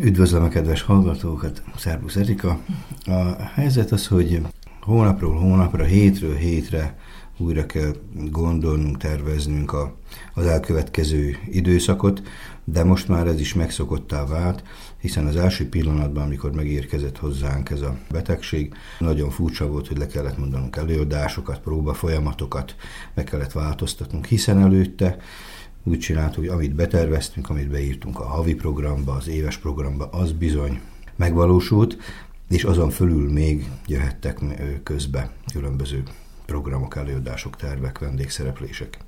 Üdvözlöm 0.00 0.42
a 0.42 0.48
kedves 0.48 0.82
hallgatókat, 0.82 1.62
Szerbusz 1.76 2.16
Erika. 2.16 2.58
A 3.06 3.42
helyzet 3.54 3.92
az, 3.92 4.06
hogy 4.06 4.40
hónapról 4.80 5.38
hónapra, 5.38 5.84
hétről 5.84 6.36
hétre 6.36 6.94
újra 7.38 7.66
kell 7.66 7.94
gondolnunk, 8.30 8.96
terveznünk 8.96 9.72
a, 9.72 9.94
az 10.34 10.46
elkövetkező 10.46 11.36
időszakot, 11.50 12.22
de 12.64 12.84
most 12.84 13.08
már 13.08 13.26
ez 13.26 13.40
is 13.40 13.54
megszokottá 13.54 14.26
vált, 14.26 14.62
hiszen 15.00 15.26
az 15.26 15.36
első 15.36 15.68
pillanatban, 15.68 16.24
amikor 16.24 16.52
megérkezett 16.52 17.18
hozzánk 17.18 17.70
ez 17.70 17.80
a 17.80 17.96
betegség, 18.10 18.74
nagyon 18.98 19.30
furcsa 19.30 19.66
volt, 19.66 19.88
hogy 19.88 19.98
le 19.98 20.06
kellett 20.06 20.38
mondanunk 20.38 20.76
előadásokat, 20.76 21.60
próbafolyamatokat, 21.60 22.76
meg 23.14 23.24
kellett 23.24 23.52
változtatnunk, 23.52 24.26
hiszen 24.26 24.58
előtte 24.58 25.16
úgy 25.82 25.98
csináltuk, 25.98 26.38
hogy 26.38 26.48
amit 26.48 26.74
beterveztünk, 26.74 27.50
amit 27.50 27.68
beírtunk 27.68 28.20
a 28.20 28.26
havi 28.26 28.54
programba, 28.54 29.12
az 29.12 29.28
éves 29.28 29.56
programba, 29.56 30.08
az 30.08 30.32
bizony 30.32 30.80
megvalósult, 31.16 31.96
és 32.48 32.64
azon 32.64 32.90
fölül 32.90 33.32
még 33.32 33.68
jöhettek 33.86 34.38
közbe 34.82 35.30
különböző 35.52 36.02
programok, 36.48 36.96
előadások, 36.96 37.56
tervek, 37.56 37.98
vendégszereplések. 37.98 38.98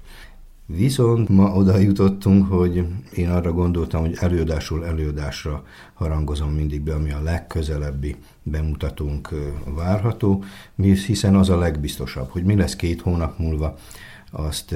Viszont 0.66 1.28
ma 1.28 1.55
oda 1.55 1.76
jutottunk, 1.78 2.53
hogy 2.53 2.86
én 3.14 3.30
arra 3.30 3.53
gondoltam, 3.53 4.01
hogy 4.01 4.16
előadásról 4.20 4.86
előadásra 4.86 5.64
harangozom 5.95 6.53
mindig 6.53 6.80
be, 6.80 6.95
ami 6.95 7.11
a 7.11 7.22
legközelebbi 7.22 8.16
bemutatónk 8.43 9.28
várható, 9.64 10.45
hiszen 10.76 11.36
az 11.36 11.51
a 11.51 11.59
legbiztosabb, 11.59 12.28
hogy 12.28 12.45
mi 12.45 12.55
lesz 12.55 12.76
két 12.76 13.01
hónap 13.01 13.38
múlva, 13.38 13.78
azt 14.30 14.74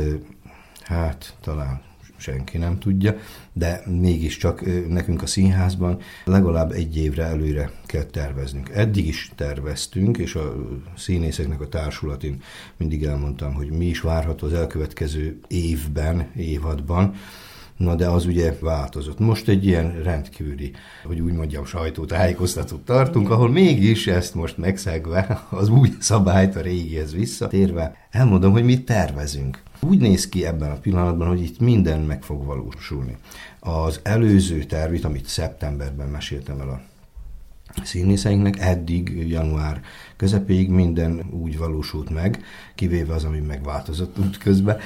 hát 0.82 1.36
talán 1.40 1.82
senki 2.16 2.58
nem 2.58 2.78
tudja, 2.78 3.16
de 3.52 3.82
mégiscsak 3.86 4.88
nekünk 4.88 5.22
a 5.22 5.26
színházban 5.26 6.00
legalább 6.24 6.72
egy 6.72 6.96
évre 6.96 7.24
előre 7.24 7.70
kell 7.86 8.02
terveznünk. 8.02 8.68
Eddig 8.68 9.06
is 9.06 9.30
terveztünk, 9.34 10.18
és 10.18 10.34
a 10.34 10.54
színészeknek 10.96 11.60
a 11.60 11.68
társulatén 11.68 12.42
mindig 12.76 13.04
elmondtam, 13.04 13.54
hogy 13.54 13.70
mi 13.70 13.86
is 13.86 14.00
várható 14.00 14.46
az 14.46 14.52
elkövetkező 14.52 15.38
évben, 15.48 16.30
évadban, 16.36 17.14
Na 17.76 17.94
de 17.94 18.08
az 18.08 18.26
ugye 18.26 18.56
változott. 18.60 19.18
Most 19.18 19.48
egy 19.48 19.66
ilyen 19.66 20.02
rendkívüli, 20.02 20.72
hogy 21.04 21.20
úgy 21.20 21.32
mondjam, 21.32 21.64
sajtótájékoztatót 21.64 22.84
tartunk, 22.84 23.30
ahol 23.30 23.50
mégis 23.50 24.06
ezt 24.06 24.34
most 24.34 24.58
megszegve 24.58 25.46
az 25.50 25.68
új 25.68 25.92
szabályt 26.00 26.56
a 26.56 26.60
régihez 26.60 27.14
visszatérve, 27.14 27.96
elmondom, 28.10 28.52
hogy 28.52 28.64
mit 28.64 28.84
tervezünk. 28.84 29.62
Úgy 29.88 29.98
néz 29.98 30.28
ki 30.28 30.46
ebben 30.46 30.70
a 30.70 30.78
pillanatban, 30.78 31.28
hogy 31.28 31.42
itt 31.42 31.60
minden 31.60 32.00
meg 32.00 32.22
fog 32.22 32.44
valósulni. 32.44 33.16
Az 33.60 34.00
előző 34.02 34.64
tervit, 34.64 35.04
amit 35.04 35.26
szeptemberben 35.26 36.08
meséltem 36.08 36.60
el 36.60 36.68
a 36.68 36.80
színészeinknek, 37.82 38.60
eddig 38.60 39.28
január 39.28 39.80
közepéig 40.16 40.68
minden 40.68 41.22
úgy 41.30 41.58
valósult 41.58 42.10
meg, 42.10 42.42
kivéve 42.74 43.14
az, 43.14 43.24
ami 43.24 43.38
megváltozott 43.38 44.18
út 44.18 44.38
közben, 44.38 44.78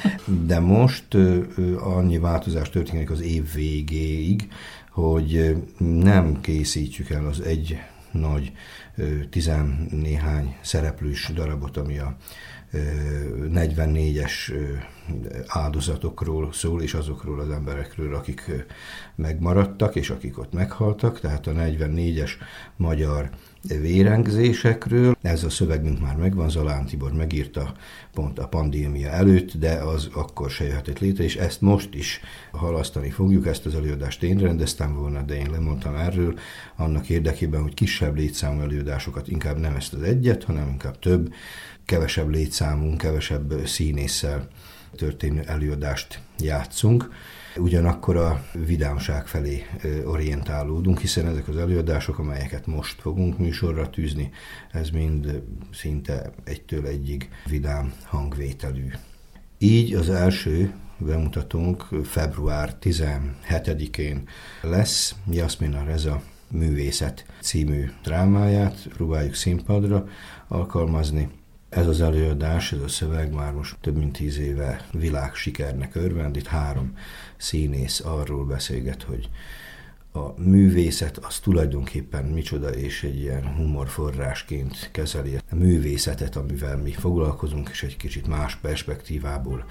de 0.46 0.58
most 0.60 1.14
annyi 1.78 2.18
változás 2.18 2.70
történik 2.70 3.10
az 3.10 3.20
év 3.20 3.52
végéig, 3.54 4.48
hogy 4.90 5.56
nem 5.78 6.40
készítjük 6.40 7.10
el 7.10 7.26
az 7.26 7.40
egy 7.40 7.78
nagy 8.10 8.52
tizennéhány 9.30 10.56
szereplős 10.60 11.30
darabot, 11.34 11.76
ami 11.76 11.98
a 11.98 12.16
44-es 12.72 14.52
áldozatokról 15.46 16.52
szól, 16.52 16.82
és 16.82 16.94
azokról 16.94 17.40
az 17.40 17.50
emberekről, 17.50 18.14
akik 18.14 18.50
megmaradtak, 19.14 19.96
és 19.96 20.10
akik 20.10 20.38
ott 20.38 20.52
meghaltak, 20.52 21.20
tehát 21.20 21.46
a 21.46 21.52
44-es 21.52 22.30
magyar 22.76 23.30
vérengzésekről. 23.62 25.16
Ez 25.22 25.44
a 25.44 25.50
szövegünk 25.50 26.00
már 26.00 26.16
megvan, 26.16 26.50
Zalán 26.50 26.86
Tibor 26.86 27.12
megírta 27.12 27.74
pont 28.14 28.38
a 28.38 28.48
pandémia 28.48 29.08
előtt, 29.08 29.58
de 29.58 29.72
az 29.72 30.08
akkor 30.12 30.50
se 30.50 30.64
jöhetett 30.64 30.98
létre, 30.98 31.24
és 31.24 31.36
ezt 31.36 31.60
most 31.60 31.94
is 31.94 32.20
halasztani 32.52 33.10
fogjuk. 33.10 33.46
Ezt 33.46 33.66
az 33.66 33.74
előadást 33.74 34.22
én 34.22 34.38
rendeztem 34.38 34.94
volna, 34.94 35.22
de 35.22 35.36
én 35.36 35.50
lemondtam 35.50 35.94
erről, 35.94 36.38
annak 36.76 37.08
érdekében, 37.08 37.62
hogy 37.62 37.74
kisebb 37.74 38.16
létszámú 38.16 38.60
előadásokat, 38.60 39.28
inkább 39.28 39.58
nem 39.58 39.74
ezt 39.74 39.94
az 39.94 40.02
egyet, 40.02 40.44
hanem 40.44 40.68
inkább 40.68 40.98
több, 40.98 41.32
kevesebb 41.88 42.28
létszámunk, 42.28 42.98
kevesebb 42.98 43.66
színésszel 43.66 44.48
történő 44.96 45.42
előadást 45.46 46.20
játszunk. 46.38 47.10
Ugyanakkor 47.56 48.16
a 48.16 48.44
vidámság 48.52 49.26
felé 49.26 49.66
orientálódunk, 50.04 50.98
hiszen 50.98 51.26
ezek 51.26 51.48
az 51.48 51.56
előadások, 51.56 52.18
amelyeket 52.18 52.66
most 52.66 53.00
fogunk 53.00 53.38
műsorra 53.38 53.90
tűzni, 53.90 54.30
ez 54.72 54.90
mind 54.90 55.42
szinte 55.72 56.32
egytől 56.44 56.86
egyig 56.86 57.28
vidám 57.46 57.92
hangvételű. 58.04 58.90
Így 59.58 59.94
az 59.94 60.10
első 60.10 60.74
bemutatónk 60.98 61.86
február 62.04 62.76
17-én 62.82 64.28
lesz 64.62 65.14
Jasmina 65.30 65.84
Reza 65.84 66.22
művészet 66.50 67.26
című 67.40 67.90
drámáját 68.02 68.88
próbáljuk 68.88 69.34
színpadra 69.34 70.08
alkalmazni. 70.48 71.28
Ez 71.68 71.86
az 71.86 72.00
előadás, 72.00 72.72
ez 72.72 72.80
a 72.80 72.88
szöveg 72.88 73.32
már 73.32 73.52
most 73.52 73.76
több 73.80 73.96
mint 73.96 74.12
tíz 74.12 74.38
éve 74.38 74.86
világ 74.92 75.34
sikernek 75.34 75.94
örvend. 75.94 76.36
Itt 76.36 76.46
három 76.46 76.96
színész 77.36 78.00
arról 78.00 78.44
beszélget, 78.44 79.02
hogy 79.02 79.28
a 80.12 80.40
művészet 80.40 81.16
az 81.16 81.38
tulajdonképpen 81.38 82.24
micsoda, 82.24 82.68
és 82.68 83.02
egy 83.02 83.20
ilyen 83.20 83.54
humorforrásként 83.54 84.88
kezeli 84.92 85.36
a 85.50 85.54
művészetet, 85.54 86.36
amivel 86.36 86.76
mi 86.76 86.92
foglalkozunk, 86.92 87.68
és 87.68 87.82
egy 87.82 87.96
kicsit 87.96 88.26
más 88.26 88.56
perspektívából 88.56 89.64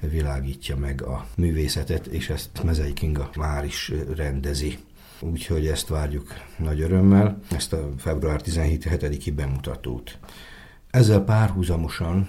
világítja 0.00 0.76
meg 0.76 1.02
a 1.02 1.26
művészetet, 1.36 2.06
és 2.06 2.30
ezt 2.30 2.62
Mezei 2.62 2.92
Kinga 2.92 3.30
már 3.36 3.64
is 3.64 3.92
rendezi. 4.16 4.78
Úgyhogy 5.20 5.66
ezt 5.66 5.88
várjuk 5.88 6.34
nagy 6.56 6.80
örömmel, 6.80 7.38
ezt 7.50 7.72
a 7.72 7.90
február 7.98 8.40
17-i 8.44 9.32
bemutatót. 9.36 10.18
Ezzel 10.92 11.20
párhuzamosan 11.20 12.28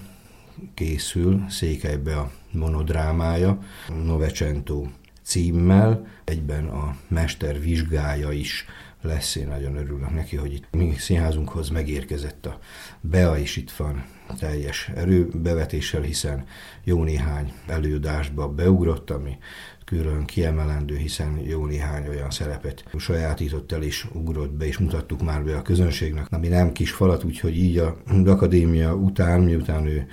készül 0.74 1.44
Székelybe 1.48 2.16
a 2.16 2.30
monodrámája, 2.50 3.58
Novecento 4.04 4.86
címmel, 5.22 6.06
egyben 6.24 6.66
a 6.66 6.96
mester 7.08 7.60
vizsgája 7.60 8.32
is 8.32 8.64
lesz. 9.00 9.34
Én 9.34 9.48
nagyon 9.48 9.76
örülök 9.76 10.10
neki, 10.10 10.36
hogy 10.36 10.52
itt 10.52 10.66
mi 10.70 10.94
színházunkhoz 10.98 11.68
megérkezett 11.68 12.46
a 12.46 12.58
Bea 13.00 13.36
is 13.36 13.56
itt 13.56 13.70
van 13.70 14.04
teljes 14.38 14.90
erőbevetéssel, 14.94 16.02
hiszen 16.02 16.46
jó 16.84 17.02
néhány 17.02 17.52
előadásba 17.66 18.48
beugrott, 18.48 19.10
ami 19.10 19.38
külön 19.84 20.24
kiemelendő, 20.24 20.96
hiszen 20.96 21.40
jó 21.42 21.66
néhány 21.66 22.08
olyan 22.08 22.30
szerepet 22.30 22.84
sajátított 22.96 23.72
el 23.72 23.82
és 23.82 24.06
ugrott 24.12 24.52
be, 24.52 24.66
és 24.66 24.78
mutattuk 24.78 25.22
már 25.22 25.44
be 25.44 25.56
a 25.56 25.62
közönségnek, 25.62 26.26
ami 26.30 26.48
nem 26.48 26.72
kis 26.72 26.90
falat, 26.90 27.24
úgyhogy 27.24 27.56
így 27.56 27.78
a 27.78 27.96
akadémia 28.26 28.94
után, 28.94 29.40
miután 29.40 29.86
ő 29.86 30.06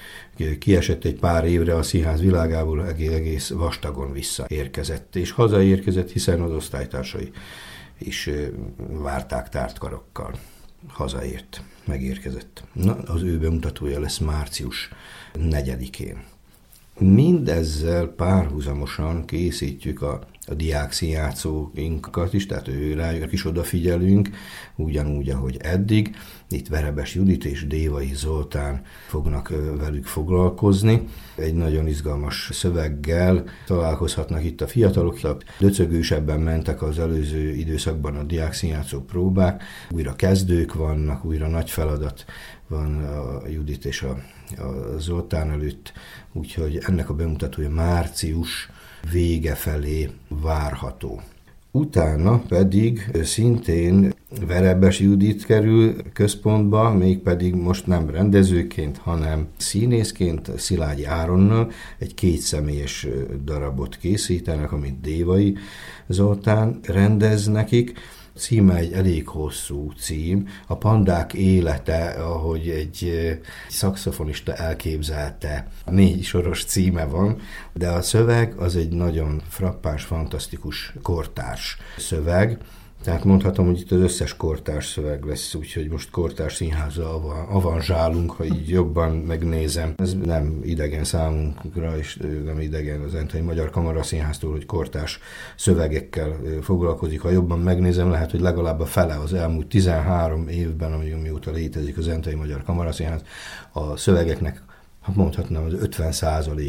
kiesett 0.59 1.05
egy 1.05 1.19
pár 1.19 1.45
évre 1.45 1.75
a 1.75 1.83
színház 1.83 2.21
világából, 2.21 2.87
egész 2.87 3.49
vastagon 3.49 4.11
visszaérkezett, 4.11 5.15
és 5.15 5.31
hazaérkezett, 5.31 6.11
hiszen 6.11 6.41
az 6.41 6.51
osztálytársai 6.51 7.31
is 7.97 8.29
várták 8.77 9.49
tárt 9.49 9.77
karokkal. 9.77 10.35
Hazaért, 10.87 11.61
megérkezett. 11.85 12.63
Na, 12.73 12.95
az 12.95 13.21
ő 13.21 13.39
bemutatója 13.39 13.99
lesz 13.99 14.17
március 14.17 14.89
4-én. 15.33 16.23
Mindezzel 17.03 18.07
párhuzamosan 18.07 19.25
készítjük 19.25 20.01
a, 20.01 20.19
a 20.47 20.53
diák 20.53 20.91
színjátszóinkat 20.91 22.33
is, 22.33 22.45
tehát 22.45 22.67
ő 22.67 22.93
rájuk 22.93 23.31
is 23.31 23.45
odafigyelünk, 23.45 24.29
ugyanúgy, 24.75 25.29
ahogy 25.29 25.57
eddig. 25.59 26.15
Itt 26.49 26.67
Verebes 26.67 27.15
Judit 27.15 27.45
és 27.45 27.67
Dévai 27.67 28.11
Zoltán 28.13 28.81
fognak 29.07 29.53
velük 29.77 30.05
foglalkozni. 30.05 31.07
Egy 31.35 31.53
nagyon 31.53 31.87
izgalmas 31.87 32.49
szöveggel 32.51 33.43
találkozhatnak 33.65 34.43
itt 34.43 34.61
a 34.61 34.67
fiatalok. 34.67 35.19
Döcögősebben 35.59 36.39
mentek 36.39 36.81
az 36.81 36.99
előző 36.99 37.55
időszakban 37.55 38.15
a 38.15 38.23
diák 38.23 38.53
színjátszó 38.53 38.99
próbák. 38.99 39.63
Újra 39.89 40.15
kezdők 40.15 40.73
vannak, 40.73 41.25
újra 41.25 41.47
nagy 41.47 41.69
feladat 41.69 42.25
van 42.71 43.03
a 43.03 43.47
Judit 43.47 43.85
és 43.85 44.01
a, 44.01 44.17
a 44.61 44.97
Zoltán 44.97 45.51
előtt, 45.51 45.93
úgyhogy 46.33 46.79
ennek 46.87 47.09
a 47.09 47.13
bemutatója 47.13 47.69
március 47.69 48.69
vége 49.11 49.55
felé 49.55 50.09
várható. 50.27 51.21
Utána 51.71 52.37
pedig 52.47 53.11
szintén 53.23 54.13
Verebes 54.47 54.99
Judit 54.99 55.45
kerül 55.45 55.95
központba, 56.13 56.93
mégpedig 56.93 57.55
most 57.55 57.87
nem 57.87 58.09
rendezőként, 58.09 58.97
hanem 58.97 59.47
színészként 59.57 60.59
Szilágyi 60.59 61.05
Áronnal 61.05 61.71
egy 61.97 62.13
kétszemélyes 62.13 63.07
darabot 63.43 63.97
készítenek, 63.97 64.71
amit 64.71 65.01
Dévai 65.01 65.55
Zoltán 66.07 66.79
rendez 66.83 67.47
nekik 67.47 67.93
címe 68.41 68.75
egy 68.75 68.93
elég 68.93 69.27
hosszú 69.27 69.91
cím. 69.91 70.47
A 70.67 70.77
pandák 70.77 71.33
élete, 71.33 72.05
ahogy 72.07 72.69
egy 72.69 73.11
szakszofonista 73.69 74.53
elképzelte, 74.53 75.67
négy 75.85 76.23
soros 76.23 76.65
címe 76.65 77.05
van, 77.05 77.39
de 77.73 77.89
a 77.89 78.01
szöveg 78.01 78.53
az 78.57 78.75
egy 78.75 78.91
nagyon 78.91 79.41
frappáns, 79.49 80.03
fantasztikus 80.03 80.93
kortárs 81.01 81.77
szöveg, 81.97 82.57
tehát 83.03 83.23
mondhatom, 83.23 83.65
hogy 83.65 83.79
itt 83.79 83.91
az 83.91 83.99
összes 83.99 84.35
kortárs 84.35 84.87
szöveg 84.87 85.23
lesz, 85.23 85.53
úgyhogy 85.53 85.89
most 85.89 86.09
kortárs 86.09 86.55
színháza 86.55 87.15
avanzsálunk, 87.49 88.31
ha 88.31 88.45
így 88.45 88.69
jobban 88.69 89.15
megnézem. 89.15 89.93
Ez 89.97 90.13
nem 90.13 90.59
idegen 90.63 91.03
számunkra, 91.03 91.97
és 91.97 92.19
nem 92.45 92.59
idegen 92.59 93.01
az 93.01 93.15
Entai 93.15 93.41
Magyar 93.41 93.69
Kamara 93.69 94.03
Színháztól, 94.03 94.51
hogy 94.51 94.65
kortárs 94.65 95.19
szövegekkel 95.55 96.39
foglalkozik. 96.61 97.21
Ha 97.21 97.29
jobban 97.29 97.59
megnézem, 97.59 98.09
lehet, 98.09 98.31
hogy 98.31 98.41
legalább 98.41 98.79
a 98.79 98.85
fele 98.85 99.15
az 99.15 99.33
elmúlt 99.33 99.67
13 99.67 100.47
évben, 100.47 100.93
ami 100.93 101.09
mióta 101.09 101.51
létezik 101.51 101.97
az 101.97 102.07
Entai 102.07 102.35
Magyar 102.35 102.63
Kamara 102.63 102.91
Színház, 102.91 103.21
a 103.71 103.97
szövegeknek, 103.97 104.61
ha 105.01 105.11
mondhatnám, 105.15 105.63
az 105.63 105.73
50 105.73 106.13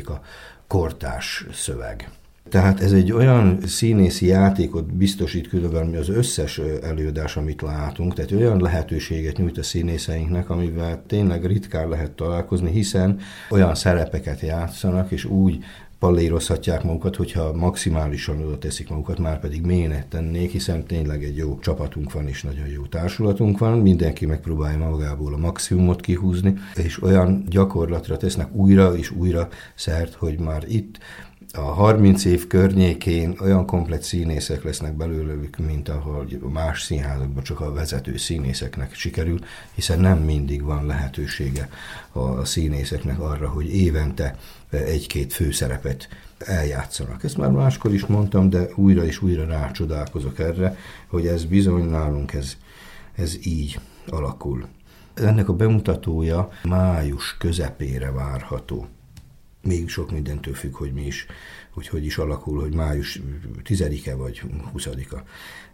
a 0.04 0.20
kortárs 0.66 1.46
szöveg. 1.52 2.10
Tehát 2.48 2.80
ez 2.80 2.92
egy 2.92 3.12
olyan 3.12 3.58
színészi 3.66 4.26
játékot 4.26 4.94
biztosít 4.94 5.52
mi 5.90 5.96
az 5.96 6.08
összes 6.08 6.60
előadás, 6.82 7.36
amit 7.36 7.62
látunk, 7.62 8.14
tehát 8.14 8.32
olyan 8.32 8.60
lehetőséget 8.60 9.36
nyújt 9.36 9.58
a 9.58 9.62
színészeinknek, 9.62 10.50
amivel 10.50 11.02
tényleg 11.06 11.44
ritkán 11.44 11.88
lehet 11.88 12.10
találkozni, 12.10 12.70
hiszen 12.70 13.18
olyan 13.50 13.74
szerepeket 13.74 14.40
játszanak, 14.40 15.10
és 15.10 15.24
úgy 15.24 15.64
pallérozhatják 16.02 16.82
magukat, 16.82 17.16
hogyha 17.16 17.52
maximálisan 17.52 18.42
oda 18.42 18.58
teszik 18.58 18.88
magukat, 18.88 19.18
már 19.18 19.40
pedig 19.40 19.66
mélynek 19.66 20.08
tennék, 20.08 20.50
hiszen 20.50 20.84
tényleg 20.86 21.24
egy 21.24 21.36
jó 21.36 21.58
csapatunk 21.58 22.12
van, 22.12 22.28
és 22.28 22.42
nagyon 22.42 22.66
jó 22.66 22.82
társulatunk 22.82 23.58
van, 23.58 23.78
mindenki 23.78 24.26
megpróbálja 24.26 24.78
magából 24.78 25.34
a 25.34 25.36
maximumot 25.36 26.00
kihúzni, 26.00 26.54
és 26.74 27.02
olyan 27.02 27.44
gyakorlatra 27.48 28.16
tesznek 28.16 28.54
újra 28.54 28.96
és 28.96 29.10
újra 29.10 29.48
szert, 29.74 30.14
hogy 30.14 30.38
már 30.38 30.64
itt 30.66 30.98
a 31.54 31.60
30 31.60 32.24
év 32.24 32.46
környékén 32.46 33.36
olyan 33.40 33.66
komplet 33.66 34.02
színészek 34.02 34.62
lesznek 34.62 34.96
belőlük, 34.96 35.56
mint 35.56 35.88
ahol 35.88 36.26
más 36.52 36.82
színházakban 36.82 37.42
csak 37.42 37.60
a 37.60 37.72
vezető 37.72 38.16
színészeknek 38.16 38.94
sikerül, 38.94 39.38
hiszen 39.74 40.00
nem 40.00 40.18
mindig 40.18 40.62
van 40.62 40.86
lehetősége 40.86 41.68
a 42.12 42.44
színészeknek 42.44 43.20
arra, 43.20 43.48
hogy 43.48 43.74
évente 43.74 44.36
egy-két 44.70 45.32
főszerepet 45.32 46.08
eljátszanak. 46.38 47.24
Ezt 47.24 47.36
már 47.36 47.50
máskor 47.50 47.92
is 47.92 48.06
mondtam, 48.06 48.50
de 48.50 48.68
újra 48.74 49.04
és 49.04 49.22
újra 49.22 49.46
rácsodálkozok 49.46 50.38
erre, 50.38 50.76
hogy 51.06 51.26
ez 51.26 51.44
bizony 51.44 51.84
nálunk 51.84 52.32
ez, 52.32 52.56
ez 53.14 53.46
így 53.46 53.80
alakul. 54.08 54.68
Ennek 55.14 55.48
a 55.48 55.52
bemutatója 55.52 56.50
május 56.62 57.36
közepére 57.38 58.10
várható 58.10 58.86
még 59.62 59.88
sok 59.88 60.10
mindentől 60.10 60.54
függ, 60.54 60.76
hogy 60.76 60.92
mi 60.92 61.06
is, 61.06 61.26
hogy 61.70 61.88
hogy 61.88 62.04
is 62.04 62.18
alakul, 62.18 62.60
hogy 62.60 62.74
május 62.74 63.20
10-e 63.64 64.14
vagy 64.14 64.42
20-a. 64.76 65.22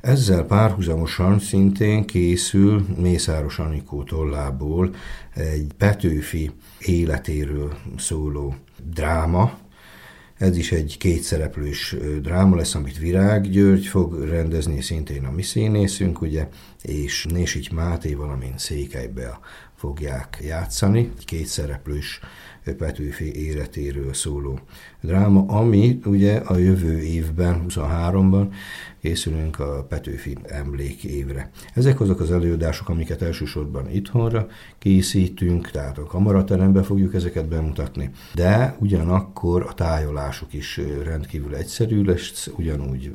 Ezzel 0.01 0.45
párhuzamosan 0.45 1.39
szintén 1.39 2.05
készül 2.05 2.87
Mészáros 2.97 3.59
Anikó 3.59 4.03
tollából 4.03 4.95
egy 5.35 5.73
Petőfi 5.77 6.51
életéről 6.79 7.79
szóló 7.97 8.55
dráma, 8.93 9.59
ez 10.39 10.57
is 10.57 10.73
egy 10.73 10.97
kétszereplős 10.99 11.97
dráma 12.23 12.57
lesz, 12.57 12.75
amit 12.75 12.99
Virág 12.99 13.51
György 13.51 13.87
fog 13.87 14.25
rendezni, 14.25 14.81
szintén 14.81 15.25
a 15.25 15.31
mi 15.31 15.43
színészünk, 15.43 16.21
ugye, 16.21 16.49
és 16.83 17.27
Nésics 17.31 17.71
Máté, 17.71 18.15
valamint 18.15 18.59
Székelybe 18.59 19.39
fogják 19.75 20.39
játszani. 20.43 21.13
Egy 21.17 21.25
kétszereplős 21.25 22.21
Petőfi 22.77 23.35
életéről 23.35 24.15
szóló 24.15 24.61
dráma, 25.01 25.45
ami 25.47 25.99
ugye 26.05 26.37
a 26.37 26.57
jövő 26.57 27.01
évben, 27.01 27.65
23-ban 27.69 28.55
készülünk 29.01 29.59
a 29.59 29.85
Petőfi 29.89 30.37
emlék 30.45 31.05
évre. 31.05 31.51
Ezek 31.75 32.01
azok 32.01 32.21
az 32.21 32.31
előadások, 32.31 32.89
amiket 32.89 33.23
elsősorban 33.23 33.91
itthonra 33.91 34.47
készítünk, 34.79 35.71
tehát 35.71 35.99
a 35.99 36.05
kamarateremben 36.05 36.83
fogjuk 36.83 37.15
ezeket 37.15 37.49
bemutatni, 37.49 38.11
de 38.35 38.77
ugyanakkor 38.81 39.67
a 39.69 39.75
tájolásuk 39.75 40.53
is 40.53 40.81
rendkívül 41.05 41.55
egyszerű 41.55 42.05
lesz, 42.05 42.51
ugyanúgy 42.57 43.15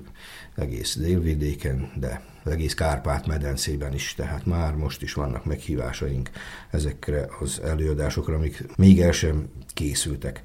egész 0.56 0.98
délvidéken, 0.98 1.92
de 1.96 2.22
az 2.44 2.52
egész 2.52 2.74
Kárpát-medencében 2.74 3.94
is, 3.94 4.14
tehát 4.14 4.46
már 4.46 4.76
most 4.76 5.02
is 5.02 5.14
vannak 5.14 5.46
meghívásaink 5.46 6.30
ezekre 6.72 7.28
az 7.40 7.62
előadásokra, 7.64 8.36
amik 8.36 8.66
még 8.76 9.02
el 9.02 9.12
sem 9.12 9.46
készültek. 9.74 10.42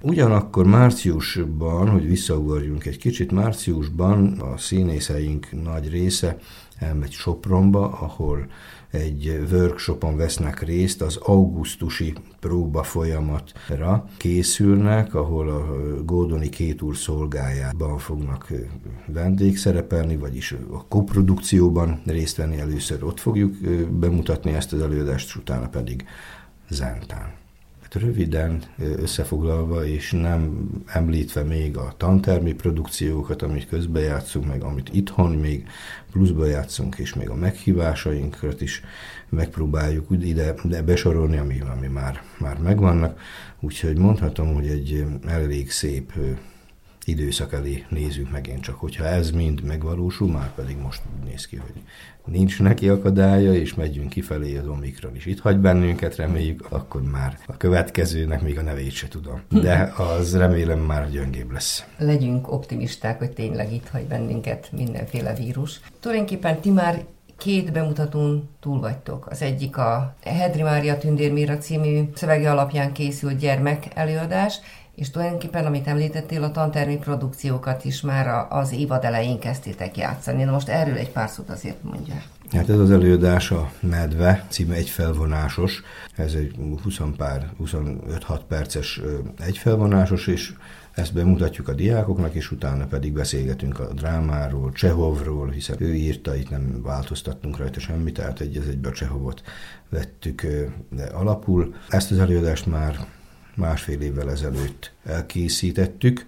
Ugyanakkor 0.00 0.66
márciusban, 0.66 1.88
hogy 1.88 2.06
visszaugorjunk 2.06 2.84
egy 2.84 2.98
kicsit, 2.98 3.32
márciusban 3.32 4.40
a 4.40 4.56
színészeink 4.56 5.62
nagy 5.62 5.90
része 5.90 6.36
elmegy 6.78 7.12
Sopronba, 7.12 7.92
ahol 7.92 8.46
egy 8.96 9.46
workshopon 9.50 10.16
vesznek 10.16 10.62
részt, 10.62 11.02
az 11.02 11.16
augusztusi 11.16 12.14
próba 12.40 12.82
folyamatra 12.82 14.08
készülnek, 14.16 15.14
ahol 15.14 15.48
a 15.48 15.66
Gódoni 16.04 16.48
két 16.48 16.82
úr 16.82 16.96
szolgájában 16.96 17.98
fognak 17.98 18.52
vendégszerepelni, 19.06 20.16
vagyis 20.16 20.54
a 20.72 20.86
koprodukcióban 20.88 22.00
részt 22.06 22.36
venni 22.36 22.58
először 22.58 23.04
ott 23.04 23.20
fogjuk 23.20 23.56
bemutatni 23.90 24.52
ezt 24.52 24.72
az 24.72 24.80
előadást, 24.80 25.36
utána 25.36 25.68
pedig 25.68 26.04
Zentán. 26.68 27.45
Röviden 27.98 28.62
összefoglalva, 28.78 29.86
és 29.86 30.10
nem 30.10 30.68
említve 30.86 31.42
még 31.42 31.76
a 31.76 31.94
tantermi 31.96 32.52
produkciókat, 32.52 33.42
amit 33.42 33.68
közben 33.68 34.02
játszunk, 34.02 34.46
meg 34.46 34.62
amit 34.62 34.90
itthon 34.92 35.32
még 35.32 35.66
pluszba 36.10 36.46
játszunk, 36.46 36.98
és 36.98 37.14
még 37.14 37.28
a 37.28 37.34
meghívásainkat 37.34 38.60
is 38.60 38.82
megpróbáljuk 39.28 40.06
ide 40.20 40.54
de 40.64 40.82
besorolni, 40.82 41.36
ami, 41.36 41.60
ami 41.60 41.86
már, 41.86 42.22
már 42.38 42.58
megvannak. 42.58 43.20
Úgyhogy 43.60 43.98
mondhatom, 43.98 44.54
hogy 44.54 44.66
egy 44.66 45.04
elég 45.26 45.70
szép 45.70 46.12
időszak 47.06 47.52
elé 47.52 47.84
nézünk 47.88 48.30
megint 48.30 48.60
csak. 48.60 48.78
Hogyha 48.78 49.04
ez 49.04 49.30
mind 49.30 49.62
megvalósul, 49.62 50.28
már 50.28 50.54
pedig 50.54 50.76
most 50.76 51.02
úgy 51.18 51.28
néz 51.28 51.46
ki, 51.46 51.56
hogy 51.56 51.74
nincs 52.24 52.60
neki 52.60 52.88
akadálya, 52.88 53.54
és 53.54 53.74
megyünk 53.74 54.08
kifelé 54.08 54.56
az 54.56 54.68
Omikron 54.68 55.16
is. 55.16 55.26
Itt 55.26 55.40
hagy 55.40 55.58
bennünket, 55.58 56.16
reméljük, 56.16 56.66
akkor 56.68 57.02
már 57.02 57.38
a 57.46 57.56
következőnek 57.56 58.42
még 58.42 58.58
a 58.58 58.62
nevét 58.62 58.92
se 58.92 59.08
tudom. 59.08 59.42
De 59.48 59.92
az 59.96 60.36
remélem 60.36 60.78
már 60.78 61.10
gyöngébb 61.10 61.50
lesz. 61.50 61.84
Legyünk 61.98 62.52
optimisták, 62.52 63.18
hogy 63.18 63.30
tényleg 63.30 63.72
itt 63.72 63.88
hagy 63.88 64.04
bennünket 64.04 64.68
mindenféle 64.72 65.34
vírus. 65.34 65.80
Tulajdonképpen 66.00 66.60
ti 66.60 66.70
már 66.70 67.04
két 67.38 67.72
bemutatón 67.72 68.48
túl 68.60 68.80
vagytok. 68.80 69.26
Az 69.30 69.42
egyik 69.42 69.76
a 69.76 70.16
Hedri 70.22 70.62
Mária 70.62 70.98
Tündérmira 70.98 71.58
című 71.58 72.02
szövege 72.14 72.50
alapján 72.50 72.92
készült 72.92 73.38
gyermek 73.38 73.84
előadás, 73.94 74.60
és 74.96 75.10
tulajdonképpen, 75.10 75.64
amit 75.64 75.86
említettél, 75.86 76.42
a 76.42 76.50
tantermi 76.50 76.96
produkciókat 76.96 77.84
is 77.84 78.00
már 78.00 78.46
az 78.48 78.72
évad 78.72 79.04
elején 79.04 79.38
kezdtétek 79.38 79.96
játszani. 79.96 80.44
Na 80.44 80.50
most 80.52 80.68
erről 80.68 80.96
egy 80.96 81.10
pár 81.10 81.28
szót 81.28 81.50
azért 81.50 81.82
mondja. 81.82 82.14
Hát 82.52 82.68
ez 82.68 82.78
az 82.78 82.90
előadás 82.90 83.50
a 83.50 83.70
Medve, 83.80 84.44
címe 84.48 84.74
egy 84.74 84.88
felvonásos. 84.88 85.82
Ez 86.16 86.32
egy 86.32 86.54
20 86.82 87.00
pár, 87.16 87.50
25-6 87.64 88.40
perces 88.48 89.00
egy 89.38 89.58
felvonásos, 89.58 90.26
és 90.26 90.52
ezt 90.92 91.14
bemutatjuk 91.14 91.68
a 91.68 91.72
diákoknak, 91.72 92.34
és 92.34 92.50
utána 92.50 92.86
pedig 92.86 93.12
beszélgetünk 93.12 93.80
a 93.80 93.92
drámáról, 93.92 94.72
Csehovról, 94.72 95.50
hiszen 95.50 95.76
ő 95.78 95.94
írta, 95.94 96.36
itt 96.36 96.50
nem 96.50 96.82
változtattunk 96.82 97.56
rajta 97.56 97.80
semmit, 97.80 98.14
tehát 98.14 98.40
egy 98.40 98.56
az 98.56 98.68
egybe 98.68 98.88
a 98.88 98.92
Csehovot 98.92 99.42
vettük 99.88 100.46
alapul. 101.12 101.74
Ezt 101.88 102.10
az 102.10 102.18
előadást 102.18 102.66
már 102.66 103.06
másfél 103.56 104.00
évvel 104.00 104.30
ezelőtt 104.30 104.92
elkészítettük, 105.04 106.26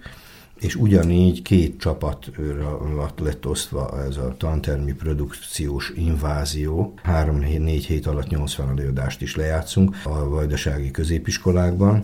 és 0.59 0.75
ugyanígy 0.75 1.41
két 1.41 1.79
csapatra 1.79 3.11
lett 3.17 3.47
osztva 3.47 4.03
ez 4.03 4.17
a 4.17 4.35
tantermi 4.37 4.93
produkciós 4.93 5.91
invázió. 5.95 6.93
Három-négy 7.03 7.85
hét 7.85 8.05
alatt 8.07 8.27
80 8.27 8.69
előadást 8.69 9.21
is 9.21 9.35
lejátszunk 9.35 9.95
a 10.03 10.29
vajdasági 10.29 10.91
középiskolákban, 10.91 12.03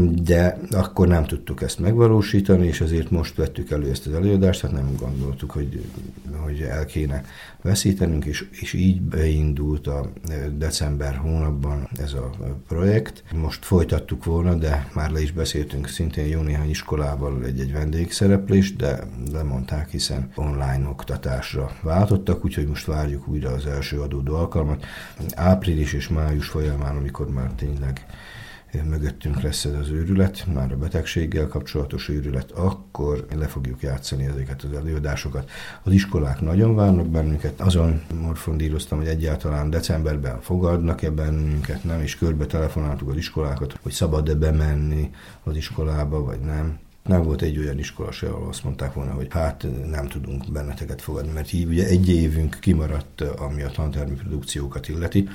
de 0.00 0.58
akkor 0.70 1.08
nem 1.08 1.24
tudtuk 1.24 1.62
ezt 1.62 1.78
megvalósítani, 1.78 2.66
és 2.66 2.80
azért 2.80 3.10
most 3.10 3.36
vettük 3.36 3.70
elő 3.70 3.90
ezt 3.90 4.06
az 4.06 4.12
előadást, 4.12 4.60
hát 4.60 4.72
nem 4.72 4.94
gondoltuk, 4.98 5.50
hogy, 5.50 5.84
hogy 6.36 6.60
el 6.60 6.84
kéne 6.84 7.24
veszítenünk, 7.62 8.24
és, 8.24 8.48
és 8.50 8.72
így 8.72 9.00
beindult 9.00 9.86
a 9.86 10.12
december 10.56 11.14
hónapban 11.14 11.88
ez 11.96 12.12
a 12.12 12.30
projekt. 12.68 13.24
Most 13.34 13.64
folytattuk 13.64 14.24
volna, 14.24 14.54
de 14.54 14.88
már 14.94 15.10
le 15.10 15.22
is 15.22 15.32
beszéltünk 15.32 15.88
szintén 15.88 16.26
jó 16.26 16.40
néhány 16.40 16.70
iskolával 16.70 17.44
egy-egy 17.44 17.72
vendégszereplést, 17.72 18.76
de 18.76 18.98
lemondták, 19.32 19.90
hiszen 19.90 20.32
online 20.34 20.88
oktatásra 20.88 21.76
váltottak, 21.82 22.44
úgyhogy 22.44 22.66
most 22.66 22.86
várjuk 22.86 23.28
újra 23.28 23.50
az 23.50 23.66
első 23.66 24.00
adódó 24.00 24.34
alkalmat. 24.34 24.84
Április 25.34 25.92
és 25.92 26.08
május 26.08 26.46
folyamán, 26.46 26.96
amikor 26.96 27.30
már 27.30 27.50
tényleg 27.56 28.06
mögöttünk 28.80 29.40
lesz 29.40 29.64
ez 29.64 29.74
az 29.74 29.88
őrület, 29.88 30.46
már 30.52 30.72
a 30.72 30.76
betegséggel 30.76 31.46
kapcsolatos 31.46 32.08
őrület, 32.08 32.50
akkor 32.50 33.26
le 33.36 33.46
fogjuk 33.46 33.80
játszani 33.80 34.24
ezeket 34.24 34.62
az 34.62 34.72
előadásokat. 34.76 35.50
Az 35.82 35.92
iskolák 35.92 36.40
nagyon 36.40 36.74
várnak 36.74 37.08
bennünket, 37.08 37.60
azon 37.60 38.02
morfondíroztam, 38.20 38.98
hogy 38.98 39.06
egyáltalán 39.06 39.70
decemberben 39.70 40.40
fogadnak-e 40.40 41.10
bennünket, 41.10 41.84
nem, 41.84 42.00
és 42.00 42.16
körbe 42.16 42.46
telefonáltuk 42.46 43.08
az 43.08 43.16
iskolákat, 43.16 43.78
hogy 43.82 43.92
szabad-e 43.92 44.34
bemenni 44.34 45.10
az 45.42 45.56
iskolába, 45.56 46.24
vagy 46.24 46.40
nem. 46.40 46.78
Nem 47.02 47.22
volt 47.22 47.42
egy 47.42 47.58
olyan 47.58 47.78
iskola 47.78 48.12
se, 48.12 48.28
ahol 48.28 48.48
azt 48.48 48.64
mondták 48.64 48.92
volna, 48.92 49.12
hogy 49.12 49.26
hát 49.30 49.66
nem 49.90 50.08
tudunk 50.08 50.52
benneteket 50.52 51.02
fogadni, 51.02 51.32
mert 51.32 51.52
így 51.52 51.66
ugye 51.66 51.86
egy 51.86 52.08
évünk 52.08 52.56
kimaradt, 52.60 53.20
ami 53.20 53.62
a 53.62 53.68
tantermi 53.68 54.14
produkciókat 54.14 54.88
illeti, 54.88 55.28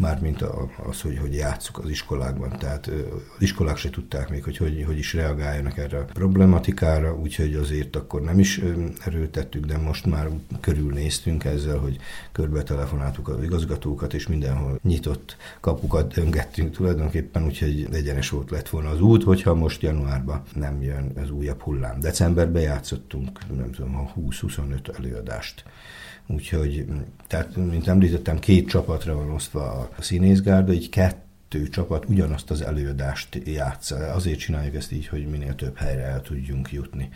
mármint 0.00 0.42
az, 0.88 1.00
hogy, 1.00 1.18
hogy 1.18 1.34
játsszuk 1.34 1.78
az 1.78 1.88
iskolákban. 1.88 2.58
Tehát 2.58 2.86
az 2.86 3.42
iskolák 3.42 3.76
se 3.76 3.90
tudták 3.90 4.30
még, 4.30 4.44
hogy, 4.44 4.56
hogy 4.56 4.84
hogy 4.86 4.98
is 4.98 5.14
reagáljanak 5.14 5.78
erre 5.78 5.98
a 5.98 6.04
problematikára, 6.04 7.14
úgyhogy 7.14 7.54
azért 7.54 7.96
akkor 7.96 8.20
nem 8.22 8.38
is 8.38 8.60
erőltettük, 9.04 9.64
de 9.64 9.78
most 9.78 10.06
már 10.06 10.28
körülnéztünk 10.60 11.44
ezzel, 11.44 11.78
hogy 11.78 11.96
körbe 12.32 12.62
telefonáltuk 12.62 13.28
az 13.28 13.42
igazgatókat, 13.42 14.14
és 14.14 14.26
mindenhol 14.26 14.78
nyitott 14.82 15.36
kapukat 15.60 16.14
döngettünk 16.14 16.74
tulajdonképpen, 16.74 17.44
úgyhogy 17.44 17.88
egyenes 17.92 18.30
volt 18.30 18.50
lett 18.50 18.68
volna 18.68 18.88
az 18.88 19.00
út, 19.00 19.22
hogyha 19.22 19.54
most 19.54 19.82
januárban 19.82 20.42
nem 20.54 20.82
jön 20.82 21.12
az 21.22 21.30
újabb 21.30 21.60
hullám. 21.60 22.00
Decemberben 22.00 22.62
játszottunk, 22.62 23.38
nem 23.56 23.70
tudom, 23.70 23.96
a 23.96 24.12
20-25 24.20 24.98
előadást. 24.98 25.64
Úgyhogy, 26.26 26.86
tehát, 27.26 27.56
mint 27.56 27.88
említettem, 27.88 28.38
két 28.38 28.68
csapatra 28.68 29.14
van 29.14 29.30
osztva 29.30 29.90
a 29.96 30.02
színészgárda, 30.02 30.72
így 30.72 30.88
kettő 30.88 31.68
csapat 31.68 32.04
ugyanazt 32.08 32.50
az 32.50 32.60
előadást 32.62 33.40
játsza. 33.44 33.96
Azért 33.96 34.38
csináljuk 34.38 34.74
ezt 34.74 34.92
így, 34.92 35.06
hogy 35.06 35.26
minél 35.26 35.54
több 35.54 35.76
helyre 35.76 36.02
el 36.02 36.22
tudjunk 36.22 36.72
jutni. 36.72 37.08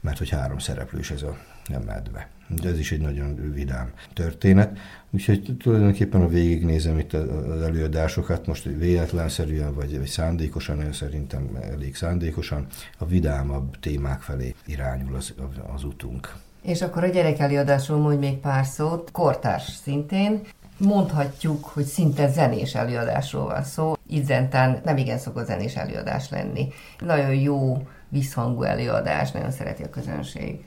Mert 0.00 0.18
hogy 0.18 0.28
három 0.28 0.58
szereplős 0.58 1.10
ez 1.10 1.22
a 1.22 1.38
medve. 1.68 2.28
De 2.48 2.68
ez 2.68 2.78
is 2.78 2.92
egy 2.92 3.00
nagyon 3.00 3.52
vidám 3.52 3.92
történet. 4.12 4.78
Úgyhogy 5.10 5.56
tulajdonképpen 5.58 6.20
a 6.20 6.28
végignézem 6.28 6.98
itt 6.98 7.12
az 7.12 7.62
előadásokat, 7.62 8.46
most 8.46 8.64
véletlenszerűen 8.64 9.74
vagy, 9.74 9.98
vagy 9.98 10.06
szándékosan, 10.06 10.92
szerintem 10.92 11.58
elég 11.62 11.96
szándékosan, 11.96 12.66
a 12.98 13.06
vidámabb 13.06 13.80
témák 13.80 14.20
felé 14.20 14.54
irányul 14.66 15.14
az, 15.14 15.34
az 15.74 15.84
utunk. 15.84 16.34
És 16.66 16.82
akkor 16.82 17.04
a 17.04 17.08
gyerek 17.08 17.38
előadásról 17.38 17.98
mondj 17.98 18.26
még 18.26 18.38
pár 18.38 18.64
szót, 18.64 19.10
kortárs 19.10 19.72
szintén. 19.82 20.40
Mondhatjuk, 20.78 21.64
hogy 21.64 21.84
szinte 21.84 22.28
zenés 22.28 22.74
előadásról 22.74 23.44
van 23.44 23.62
szó. 23.62 23.94
Itt 24.08 24.24
zentán 24.24 24.80
nem 24.84 24.96
igen 24.96 25.18
szokott 25.18 25.46
zenés 25.46 25.74
előadás 25.74 26.30
lenni. 26.30 26.68
Nagyon 26.98 27.34
jó 27.34 27.82
visszhangú 28.08 28.62
előadás, 28.62 29.30
nagyon 29.30 29.50
szereti 29.50 29.82
a 29.82 29.90
közönség. 29.90 30.64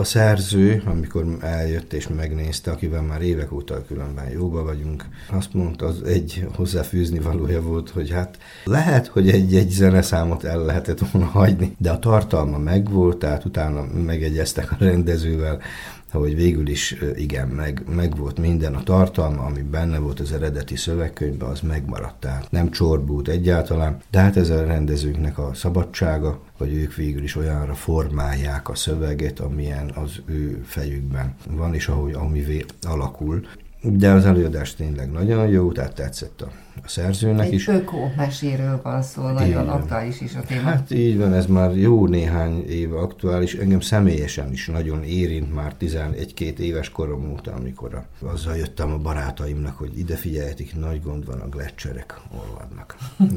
A 0.00 0.04
szerző, 0.04 0.82
amikor 0.86 1.36
eljött 1.40 1.92
és 1.92 2.08
megnézte, 2.08 2.70
akivel 2.70 3.02
már 3.02 3.22
évek 3.22 3.52
óta 3.52 3.84
különben 3.86 4.30
jóba 4.30 4.62
vagyunk, 4.62 5.04
azt 5.30 5.54
mondta, 5.54 5.86
az 5.86 6.02
egy 6.02 6.46
hozzáfűzni 6.54 7.18
valója 7.18 7.62
volt, 7.62 7.90
hogy 7.90 8.10
hát 8.10 8.38
lehet, 8.64 9.06
hogy 9.06 9.30
egy-egy 9.30 9.70
zeneszámot 9.70 10.44
el 10.44 10.64
lehetett 10.64 10.98
volna 10.98 11.28
hagyni, 11.28 11.74
de 11.78 11.90
a 11.90 11.98
tartalma 11.98 12.58
megvolt, 12.58 13.16
tehát 13.16 13.44
utána 13.44 13.84
megegyeztek 14.04 14.72
a 14.72 14.76
rendezővel, 14.78 15.60
hogy 16.18 16.34
végül 16.34 16.68
is 16.68 16.96
igen, 17.14 17.48
meg, 17.48 17.82
meg 17.94 18.16
volt 18.16 18.38
minden 18.38 18.74
a 18.74 18.82
tartalma, 18.82 19.42
ami 19.42 19.62
benne 19.62 19.98
volt 19.98 20.20
az 20.20 20.32
eredeti 20.32 20.76
szövegkönyvben, 20.76 21.48
az 21.48 21.60
megmaradt. 21.60 22.20
Tehát 22.20 22.50
nem 22.50 22.70
csorbult 22.70 23.28
egyáltalán, 23.28 23.98
de 24.10 24.20
hát 24.20 24.36
ez 24.36 24.50
a 24.50 24.64
rendezőknek 24.64 25.38
a 25.38 25.50
szabadsága, 25.54 26.40
hogy 26.58 26.72
ők 26.72 26.94
végül 26.94 27.22
is 27.22 27.36
olyanra 27.36 27.74
formálják 27.74 28.68
a 28.68 28.74
szöveget, 28.74 29.40
amilyen 29.40 29.90
az 29.94 30.20
ő 30.26 30.62
fejükben 30.66 31.34
van, 31.50 31.74
és 31.74 31.88
ahogy 31.88 32.12
amivé 32.12 32.64
alakul. 32.82 33.46
De 33.82 34.10
az 34.10 34.24
előadás 34.24 34.74
tényleg 34.74 35.10
nagyon 35.10 35.48
jó, 35.48 35.72
tehát 35.72 35.94
tetszett 35.94 36.40
a 36.40 36.50
a 36.82 36.88
szerzőnek 36.88 37.46
Egy 37.46 37.52
is. 37.52 37.68
Egy 37.68 37.84
meséről 38.16 38.80
van 38.82 39.02
szó, 39.02 39.22
nagyon 39.22 39.68
aktuális 39.68 40.20
is 40.20 40.34
a 40.34 40.40
téma. 40.40 40.60
Hát 40.60 40.90
így 40.90 41.18
van, 41.18 41.32
ez 41.32 41.46
már 41.46 41.76
jó 41.76 42.06
néhány 42.06 42.64
éve 42.68 42.98
aktuális. 42.98 43.54
Engem 43.54 43.80
személyesen 43.80 44.52
is 44.52 44.66
nagyon 44.66 45.02
érint 45.02 45.54
már 45.54 45.74
11-2 45.80 46.58
éves 46.58 46.90
korom 46.90 47.30
óta, 47.30 47.52
amikor 47.52 48.04
azzal 48.22 48.56
jöttem 48.56 48.92
a 48.92 48.98
barátaimnak, 48.98 49.78
hogy 49.78 49.98
ide 49.98 50.16
figyeljetik, 50.16 50.78
nagy 50.78 51.02
gond 51.02 51.26
van, 51.26 51.40
a 51.40 51.48
gletszerek 51.48 52.20
olvadnak. 52.38 52.96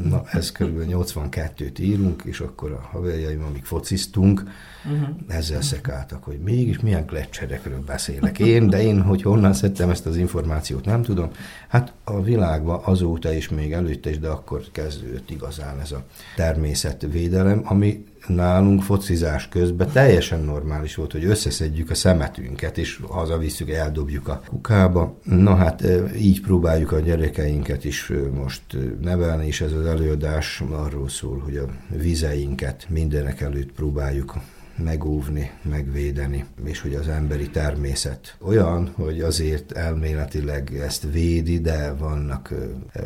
Na, 0.10 0.24
ez 0.32 0.52
kb. 0.52 0.80
82-t 0.90 1.80
írunk, 1.80 2.24
és 2.26 2.40
akkor 2.40 2.72
a 2.72 2.88
haverjaim, 2.92 3.44
amik 3.44 3.66
fociztunk, 3.66 4.44
uh-huh. 4.86 5.10
ezzel 5.28 5.62
szekáltak, 5.62 6.24
hogy 6.24 6.40
mégis 6.44 6.80
milyen 6.80 7.06
gletszerekről 7.06 7.84
beszélek 7.86 8.40
én, 8.40 8.70
de 8.70 8.82
én, 8.82 9.02
hogy 9.02 9.22
honnan 9.22 9.54
szedtem 9.54 9.90
ezt 9.90 10.06
az 10.06 10.18
információt, 10.18 10.86
nem 10.86 11.02
tudom. 11.02 11.30
Hát 11.68 11.94
a 12.04 12.22
világban 12.22 12.82
azóta 12.84 13.23
és 13.32 13.50
még 13.50 13.74
előtte 13.74 14.10
is, 14.10 14.20
de 14.20 14.28
akkor 14.28 14.64
kezdődött 14.72 15.30
igazán 15.30 15.80
ez 15.80 15.92
a 15.92 16.04
természetvédelem, 16.36 17.62
ami 17.64 18.04
nálunk 18.28 18.82
focizás 18.82 19.50
közben 19.50 19.92
teljesen 19.92 20.40
normális 20.40 20.96
volt, 20.96 21.12
hogy 21.12 21.26
összeszedjük 21.26 21.90
a 21.90 21.96
szemetünket, 21.96 22.78
és 22.78 23.00
hazavisszük, 23.08 23.70
eldobjuk 23.70 24.28
a 24.28 24.42
kukába. 24.48 25.18
Na 25.24 25.56
hát 25.56 25.84
így 26.18 26.42
próbáljuk 26.42 26.92
a 26.92 27.00
gyerekeinket 27.00 27.86
is 27.86 28.12
most 28.34 28.62
nevelni, 29.02 29.48
és 29.48 29.62
ez 29.62 29.72
az 29.72 29.86
előadás 29.86 30.64
arról 30.72 31.10
szól, 31.10 31.40
hogy 31.40 31.58
a 31.58 31.66
vizeinket 31.98 32.86
mindenek 32.90 33.42
előtt 33.42 33.72
próbáljuk 33.72 34.36
megóvni, 34.78 35.52
megvédeni, 35.62 36.46
és 36.64 36.82
hogy 36.82 36.96
az 36.96 37.08
emberi 37.08 37.50
természet 37.50 38.36
olyan, 38.42 38.92
hogy 38.96 39.22
azért 39.22 39.72
elméletileg 39.72 40.76
ezt 40.76 41.08
védi, 41.12 41.60
de 41.60 41.94
vannak 41.94 42.54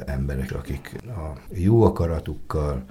emberek, 0.05 0.55
akik 0.55 0.95
a 1.05 1.39
jó 1.53 1.83
akaratukkal, 1.83 2.85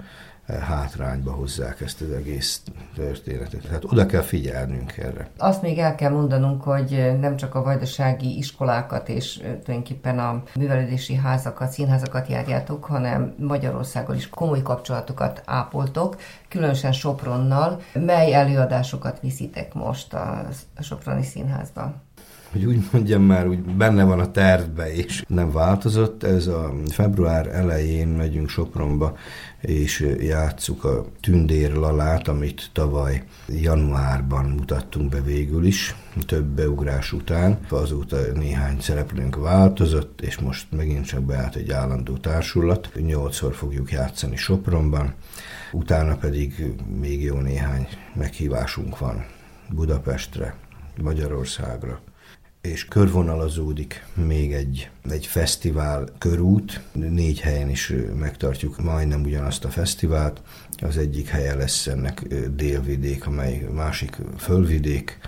hátrányba 0.47 1.31
hozzák 1.31 1.81
ezt 1.81 2.01
az 2.01 2.11
egész 2.11 2.61
történetet. 2.95 3.61
Tehát 3.61 3.83
oda 3.83 4.05
kell 4.05 4.21
figyelnünk 4.21 4.97
erre. 4.97 5.29
Azt 5.37 5.61
még 5.61 5.77
el 5.77 5.95
kell 5.95 6.11
mondanunk, 6.11 6.63
hogy 6.63 7.17
nem 7.19 7.35
csak 7.35 7.55
a 7.55 7.63
vajdasági 7.63 8.37
iskolákat 8.37 9.09
és 9.09 9.33
tulajdonképpen 9.37 10.19
a 10.19 10.43
művelődési 10.55 11.15
házakat, 11.15 11.71
színházakat 11.71 12.27
járjátok, 12.27 12.85
hanem 12.85 13.35
Magyarországgal 13.37 14.15
is 14.15 14.29
komoly 14.29 14.61
kapcsolatokat 14.61 15.41
ápoltok, 15.45 16.17
különösen 16.47 16.91
Sopronnal. 16.91 17.81
Mely 17.93 18.33
előadásokat 18.33 19.19
viszitek 19.19 19.73
most 19.73 20.13
a 20.13 20.47
Soproni 20.79 21.23
Színházba? 21.23 22.05
hogy 22.51 22.65
úgy 22.65 22.87
mondjam 22.91 23.21
már, 23.21 23.47
úgy 23.47 23.59
benne 23.59 24.03
van 24.03 24.19
a 24.19 24.31
tervbe, 24.31 24.93
és 24.93 25.23
nem 25.27 25.51
változott. 25.51 26.23
Ez 26.23 26.47
a 26.47 26.73
február 26.91 27.47
elején 27.47 28.07
megyünk 28.07 28.49
Sopronba, 28.49 29.17
és 29.61 30.15
játsszuk 30.19 30.83
a 30.83 31.05
Tündér 31.21 31.73
Lalát, 31.73 32.27
amit 32.27 32.69
tavaly 32.73 33.23
januárban 33.47 34.45
mutattunk 34.45 35.09
be 35.09 35.21
végül 35.21 35.65
is, 35.65 35.95
több 36.25 36.45
beugrás 36.45 37.13
után. 37.13 37.59
Azóta 37.69 38.17
néhány 38.33 38.79
szereplőnk 38.79 39.35
változott, 39.35 40.21
és 40.21 40.37
most 40.37 40.71
megint 40.71 41.05
csak 41.05 41.23
beállt 41.23 41.55
egy 41.55 41.71
állandó 41.71 42.17
társulat. 42.17 42.89
Nyolcszor 42.95 43.53
fogjuk 43.53 43.91
játszani 43.91 44.35
Sopronban, 44.35 45.13
utána 45.71 46.15
pedig 46.15 46.73
még 46.99 47.23
jó 47.23 47.39
néhány 47.39 47.87
meghívásunk 48.13 48.97
van 48.97 49.25
Budapestre, 49.69 50.55
Magyarországra 51.01 51.99
és 52.67 52.85
körvonalazódik 52.85 54.05
még 54.13 54.53
egy, 54.53 54.89
egy 55.09 55.25
fesztivál 55.25 56.07
körút. 56.17 56.81
Négy 56.91 57.39
helyen 57.39 57.69
is 57.69 57.93
megtartjuk 58.19 58.81
majdnem 58.81 59.23
ugyanazt 59.23 59.65
a 59.65 59.69
fesztivált. 59.69 60.41
Az 60.81 60.97
egyik 60.97 61.27
helye 61.27 61.55
lesz 61.55 61.87
ennek 61.87 62.21
délvidék, 62.55 63.27
amely 63.27 63.67
másik 63.73 64.17
fölvidék, 64.37 65.19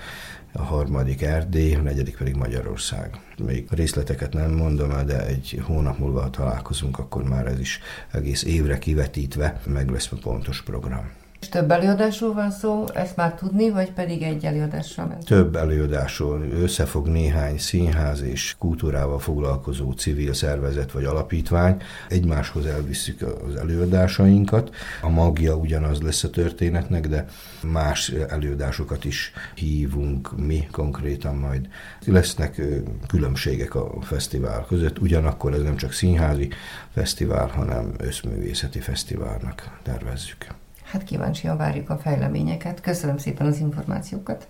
a 0.52 0.62
harmadik 0.62 1.22
Erdély, 1.22 1.76
a 1.76 1.82
negyedik 1.82 2.18
pedig 2.18 2.36
Magyarország. 2.36 3.20
Még 3.44 3.68
részleteket 3.70 4.34
nem 4.34 4.52
mondom 4.52 4.92
el, 4.92 5.06
de 5.06 5.26
egy 5.26 5.62
hónap 5.64 5.98
múlva, 5.98 6.22
ha 6.22 6.30
találkozunk, 6.30 7.00
akkor 7.00 7.24
már 7.24 7.48
ez 7.48 7.60
is 7.60 7.80
egész 8.12 8.44
évre 8.44 8.80
kivetítve 8.80 9.62
meg 9.66 9.90
lesz 9.90 10.12
a 10.12 10.18
pontos 10.22 10.62
program. 10.62 11.12
És 11.42 11.50
több 11.50 11.72
előadásról 11.72 12.34
van 12.34 12.52
szó, 12.52 12.86
ezt 12.94 13.16
már 13.16 13.34
tudni, 13.34 13.70
vagy 13.70 13.92
pedig 13.92 14.22
egy 14.22 14.46
előadással 14.46 15.06
ment? 15.06 15.26
Több 15.26 15.56
előadásról 15.56 16.42
összefog 16.42 17.08
néhány 17.08 17.58
színház 17.58 18.22
és 18.22 18.56
kultúrával 18.58 19.20
foglalkozó 19.20 19.92
civil 19.92 20.34
szervezet 20.34 20.92
vagy 20.92 21.04
alapítvány. 21.04 21.82
Egymáshoz 22.10 22.66
elviszük 22.66 23.22
az 23.22 23.56
előadásainkat. 23.56 24.76
A 25.02 25.10
magja 25.10 25.56
ugyanaz 25.56 26.02
lesz 26.02 26.24
a 26.24 26.30
történetnek, 26.30 27.08
de 27.08 27.26
más 27.64 28.10
előadásokat 28.10 29.06
is 29.06 29.32
hívunk 29.56 30.38
mi 30.38 30.68
konkrétan 30.72 31.36
majd. 31.36 31.68
Lesznek 32.06 32.62
különbségek 33.08 33.76
a 33.76 34.02
fesztivál 34.02 34.66
között, 34.68 35.00
ugyanakkor 35.00 35.54
ez 35.54 35.62
nem 35.62 35.76
csak 35.76 35.92
színházi 35.92 36.50
fesztivál, 36.94 37.48
hanem 37.48 37.94
összművészeti 37.98 38.80
fesztiválnak 38.80 39.80
tervezzük. 39.84 40.48
Hát 40.92 41.04
kíváncsian 41.04 41.58
várjuk 41.58 41.90
a 41.90 41.98
fejleményeket. 41.98 42.82
Köszönöm 42.82 43.18
szépen 43.18 43.48
az 43.48 43.60
információkat. 43.60 44.48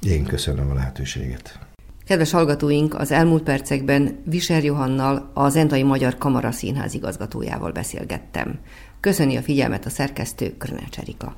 Én 0.00 0.24
köszönöm 0.24 0.70
a 0.70 0.74
lehetőséget. 0.74 1.58
Kedves 2.04 2.30
hallgatóink, 2.30 2.94
az 2.94 3.10
elmúlt 3.10 3.42
percekben 3.42 4.22
Viser 4.24 4.64
Johannal, 4.64 5.30
az 5.34 5.56
Entai 5.56 5.82
Magyar 5.82 6.18
Kamara 6.18 6.50
Színház 6.50 6.94
igazgatójával 6.94 7.72
beszélgettem. 7.72 8.58
Köszöni 9.00 9.36
a 9.36 9.42
figyelmet 9.42 9.86
a 9.86 9.90
szerkesztő 9.90 10.56
Körnács 10.56 10.98
Erika. 10.98 11.34